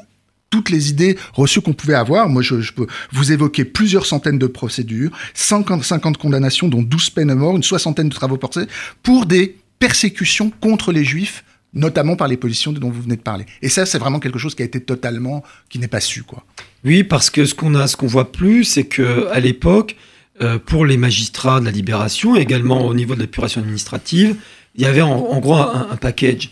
toutes 0.52 0.69
les 0.69 0.89
idées 0.89 1.17
reçues 1.34 1.62
qu'on 1.62 1.74
pouvait 1.74 1.95
avoir. 1.95 2.30
Moi, 2.30 2.43
je, 2.43 2.71
peux 2.74 2.86
vous 3.12 3.32
évoquer 3.32 3.65
plusieurs 3.65 4.06
centaines 4.06 4.38
de 4.38 4.45
procédures, 4.45 5.10
50, 5.34 5.84
50 5.84 6.17
condamnations, 6.17 6.67
dont 6.67 6.84
12 6.84 7.10
peines 7.12 7.30
de 7.30 7.34
mort, 7.34 7.56
une 7.56 7.63
soixantaine 7.63 8.10
de 8.10 8.13
travaux 8.13 8.38
forcés, 8.39 8.67
pour 9.02 9.26
des 9.26 9.56
persécutions 9.81 10.51
contre 10.61 10.91
les 10.91 11.03
juifs, 11.03 11.43
notamment 11.73 12.15
par 12.15 12.27
les 12.27 12.37
positions 12.37 12.71
dont 12.71 12.91
vous 12.91 13.01
venez 13.01 13.15
de 13.15 13.21
parler. 13.21 13.45
Et 13.63 13.67
ça, 13.67 13.87
c'est 13.87 13.97
vraiment 13.97 14.19
quelque 14.19 14.37
chose 14.37 14.53
qui 14.53 14.61
a 14.61 14.65
été 14.65 14.79
totalement, 14.79 15.43
qui 15.69 15.79
n'est 15.79 15.87
pas 15.87 15.99
su, 15.99 16.21
quoi. 16.21 16.45
Oui, 16.85 17.03
parce 17.03 17.31
que 17.31 17.45
ce 17.45 17.55
qu'on 17.55 17.73
a, 17.73 17.87
ce 17.87 17.97
qu'on 17.97 18.07
voit 18.07 18.31
plus, 18.31 18.63
c'est 18.63 18.83
que 18.83 19.27
à 19.31 19.39
l'époque, 19.39 19.95
euh, 20.41 20.59
pour 20.59 20.85
les 20.85 20.97
magistrats 20.97 21.59
de 21.59 21.65
la 21.65 21.71
libération, 21.71 22.35
également 22.35 22.85
au 22.85 22.93
niveau 22.93 23.15
de 23.15 23.21
l'épuration 23.21 23.61
administrative, 23.61 24.35
il 24.75 24.83
y 24.83 24.85
avait 24.85 25.01
en, 25.01 25.39
gros 25.39 25.55
un 25.55 25.97
package. 25.97 26.51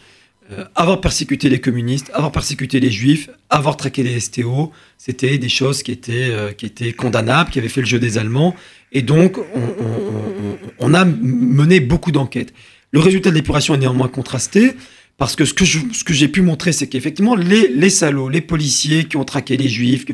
Euh, 0.52 0.66
avoir 0.74 1.00
persécuté 1.00 1.48
les 1.48 1.62
communistes, 1.62 2.10
avoir 2.12 2.32
persécuté 2.32 2.80
les 2.80 2.90
juifs, 2.90 3.30
avoir 3.52 3.78
traqué 3.78 4.02
les 4.02 4.20
STO, 4.20 4.72
c'était 4.98 5.38
des 5.38 5.50
choses 5.50 5.84
qui 5.84 5.92
étaient, 5.92 6.32
euh, 6.32 6.52
qui 6.54 6.66
étaient 6.66 6.92
condamnables, 6.94 7.52
qui 7.52 7.60
avaient 7.60 7.70
fait 7.70 7.82
le 7.82 7.88
jeu 7.88 8.00
des 8.00 8.18
Allemands. 8.18 8.56
Et 8.92 9.04
donc, 9.04 9.38
on, 10.80 10.94
a 10.96 11.06
mené 11.06 11.80
beaucoup 11.80 12.12
d'enquêtes. 12.12 12.52
Le 12.92 13.00
résultat 13.00 13.30
de 13.30 13.36
l'épuration 13.36 13.76
est 13.76 13.80
néanmoins 13.80 14.08
contrasté, 14.08 14.74
parce 15.18 15.36
que 15.36 15.46
ce 15.46 15.54
que, 15.54 15.66
ce 15.66 16.04
que 16.04 16.14
j'ai 16.14 16.28
pu 16.28 16.42
montrer, 16.42 16.72
c'est 16.72 16.88
qu'effectivement, 16.88 17.36
les, 17.36 17.68
les 17.68 17.90
salauds, 17.90 18.30
les 18.30 18.42
policiers 18.42 19.06
qui 19.06 19.18
ont 19.18 19.26
traqué 19.26 19.58
les 19.58 19.68
juifs, 19.68 20.06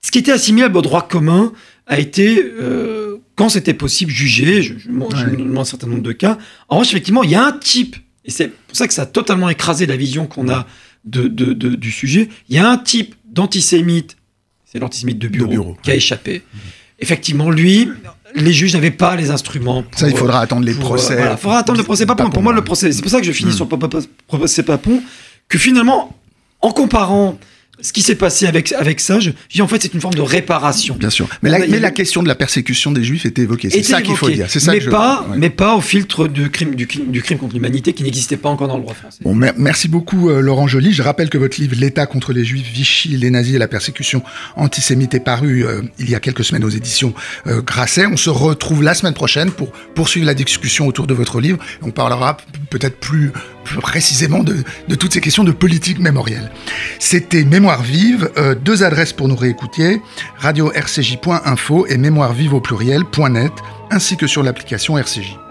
ce 0.00 0.10
qui 0.10 0.18
était 0.18 0.32
assimilable 0.32 0.78
au 0.78 0.82
droit 0.82 1.06
commun 1.06 1.52
a 1.86 1.98
été, 1.98 2.42
euh, 2.42 3.18
quand 3.34 3.48
c'était 3.48 3.74
possible, 3.74 4.10
jugé. 4.10 4.62
Je, 4.62 4.74
je, 4.78 4.88
je, 4.88 5.58
un 5.58 5.64
certain 5.64 5.86
nombre 5.86 6.02
de 6.02 6.12
cas. 6.12 6.38
En 6.68 6.76
revanche, 6.76 6.92
effectivement, 6.92 7.22
il 7.22 7.30
y 7.30 7.34
a 7.34 7.44
un 7.44 7.52
type 7.52 7.96
et 8.26 8.30
c'est 8.30 8.48
pour 8.48 8.76
ça 8.76 8.86
que 8.88 8.94
ça 8.94 9.02
a 9.02 9.06
totalement 9.06 9.48
écrasé 9.48 9.86
la 9.86 9.96
vision 9.96 10.26
qu'on 10.26 10.48
a 10.48 10.66
de, 11.04 11.28
du 11.28 11.92
sujet. 11.92 12.28
Il 12.48 12.56
y 12.56 12.58
a 12.58 12.68
un 12.68 12.76
type 12.76 13.14
d'antisémite, 13.24 14.16
c'est 14.64 14.80
l'antisémite 14.80 15.18
de 15.18 15.28
bureau, 15.28 15.76
qui 15.82 15.92
a 15.92 15.94
échappé. 15.94 16.42
Effectivement, 16.98 17.50
lui, 17.50 17.88
les 18.36 18.52
juges 18.52 18.74
n'avaient 18.74 18.90
pas 18.90 19.16
les 19.16 19.30
instruments. 19.30 19.84
ça, 19.96 20.08
il 20.08 20.16
faudra 20.16 20.40
attendre 20.40 20.64
les 20.64 20.74
procès. 20.74 21.18
il 21.30 21.36
faudra 21.36 21.58
attendre 21.58 21.78
le 21.78 21.84
procès 21.84 22.06
Papon. 22.06 22.30
Pour 22.30 22.42
moi, 22.42 22.52
le 22.52 22.62
procès, 22.62 22.92
c'est 22.92 23.02
pour 23.02 23.10
ça 23.10 23.20
que 23.20 23.26
je 23.26 23.32
finis 23.32 23.52
hmm. 23.52 23.54
sur 23.54 23.68
le 23.70 24.00
procès 24.26 24.62
Papon, 24.62 25.02
que 25.48 25.58
finalement, 25.58 26.14
en 26.60 26.70
comparant 26.70 27.38
ce 27.80 27.92
qui 27.92 28.02
s'est 28.02 28.14
passé 28.14 28.46
avec, 28.46 28.72
avec 28.72 29.00
ça, 29.00 29.20
je 29.20 29.30
dis 29.50 29.60
en 29.62 29.68
fait 29.68 29.82
c'est 29.82 29.92
une 29.92 30.00
forme 30.00 30.14
de 30.14 30.22
réparation. 30.22 30.96
Bien 30.96 31.10
sûr. 31.10 31.28
Mais, 31.42 31.50
la, 31.50 31.58
mais 31.58 31.78
la 31.78 31.90
question 31.90 32.22
de 32.22 32.28
la 32.28 32.34
persécution 32.34 32.92
des 32.92 33.04
juifs 33.04 33.26
était 33.26 33.42
évoquée. 33.42 33.70
C'est 33.70 33.82
ça 33.82 34.00
qu'il 34.02 34.16
faut 34.16 34.30
dire. 34.30 34.50
Ça 34.50 34.72
mais, 34.72 34.80
pas, 34.80 35.26
mais 35.36 35.50
pas 35.50 35.74
au 35.74 35.80
filtre 35.80 36.26
du 36.28 36.50
crime, 36.50 36.74
du, 36.74 36.86
du 36.86 37.22
crime 37.22 37.38
contre 37.38 37.54
l'humanité 37.54 37.92
qui 37.92 38.02
n'existait 38.02 38.36
pas 38.36 38.48
encore 38.48 38.68
dans 38.68 38.76
le 38.76 38.82
droit 38.82 38.94
français. 38.94 39.18
Bon, 39.22 39.34
merci 39.34 39.88
beaucoup 39.88 40.30
euh, 40.30 40.40
Laurent 40.40 40.66
Joly. 40.66 40.92
Je 40.92 41.02
rappelle 41.02 41.28
que 41.28 41.38
votre 41.38 41.60
livre 41.60 41.76
L'État 41.78 42.06
contre 42.06 42.32
les 42.32 42.44
juifs, 42.44 42.66
Vichy, 42.72 43.08
les 43.10 43.30
nazis 43.30 43.54
et 43.54 43.58
la 43.58 43.68
persécution 43.68 44.22
antisémite 44.56 45.14
est 45.14 45.20
paru 45.20 45.66
euh, 45.66 45.82
il 45.98 46.08
y 46.08 46.14
a 46.14 46.20
quelques 46.20 46.44
semaines 46.44 46.64
aux 46.64 46.70
éditions 46.70 47.12
euh, 47.46 47.60
Grasset. 47.60 48.06
On 48.06 48.16
se 48.16 48.30
retrouve 48.30 48.82
la 48.82 48.94
semaine 48.94 49.14
prochaine 49.14 49.50
pour 49.50 49.72
poursuivre 49.94 50.26
la 50.26 50.34
discussion 50.34 50.86
autour 50.86 51.06
de 51.06 51.14
votre 51.14 51.40
livre. 51.40 51.58
On 51.82 51.90
parlera 51.90 52.38
peut-être 52.70 52.96
plus 52.96 53.32
précisément 53.80 54.42
de, 54.42 54.64
toutes 54.94 55.12
ces 55.12 55.20
questions 55.20 55.44
de 55.44 55.52
politique 55.52 55.98
mémorielle. 55.98 56.50
C'était 56.98 57.44
Mémoire 57.44 57.82
vive, 57.82 58.30
euh, 58.36 58.54
deux 58.54 58.82
adresses 58.82 59.12
pour 59.12 59.28
nous 59.28 59.36
réécouter, 59.36 60.00
radio-rcj.info 60.38 61.86
et 61.88 61.96
mémoire 61.96 62.32
vive 62.32 62.54
au 62.54 62.60
pluriel.net, 62.60 63.52
ainsi 63.90 64.16
que 64.16 64.26
sur 64.26 64.42
l'application 64.42 64.98
RCJ. 64.98 65.45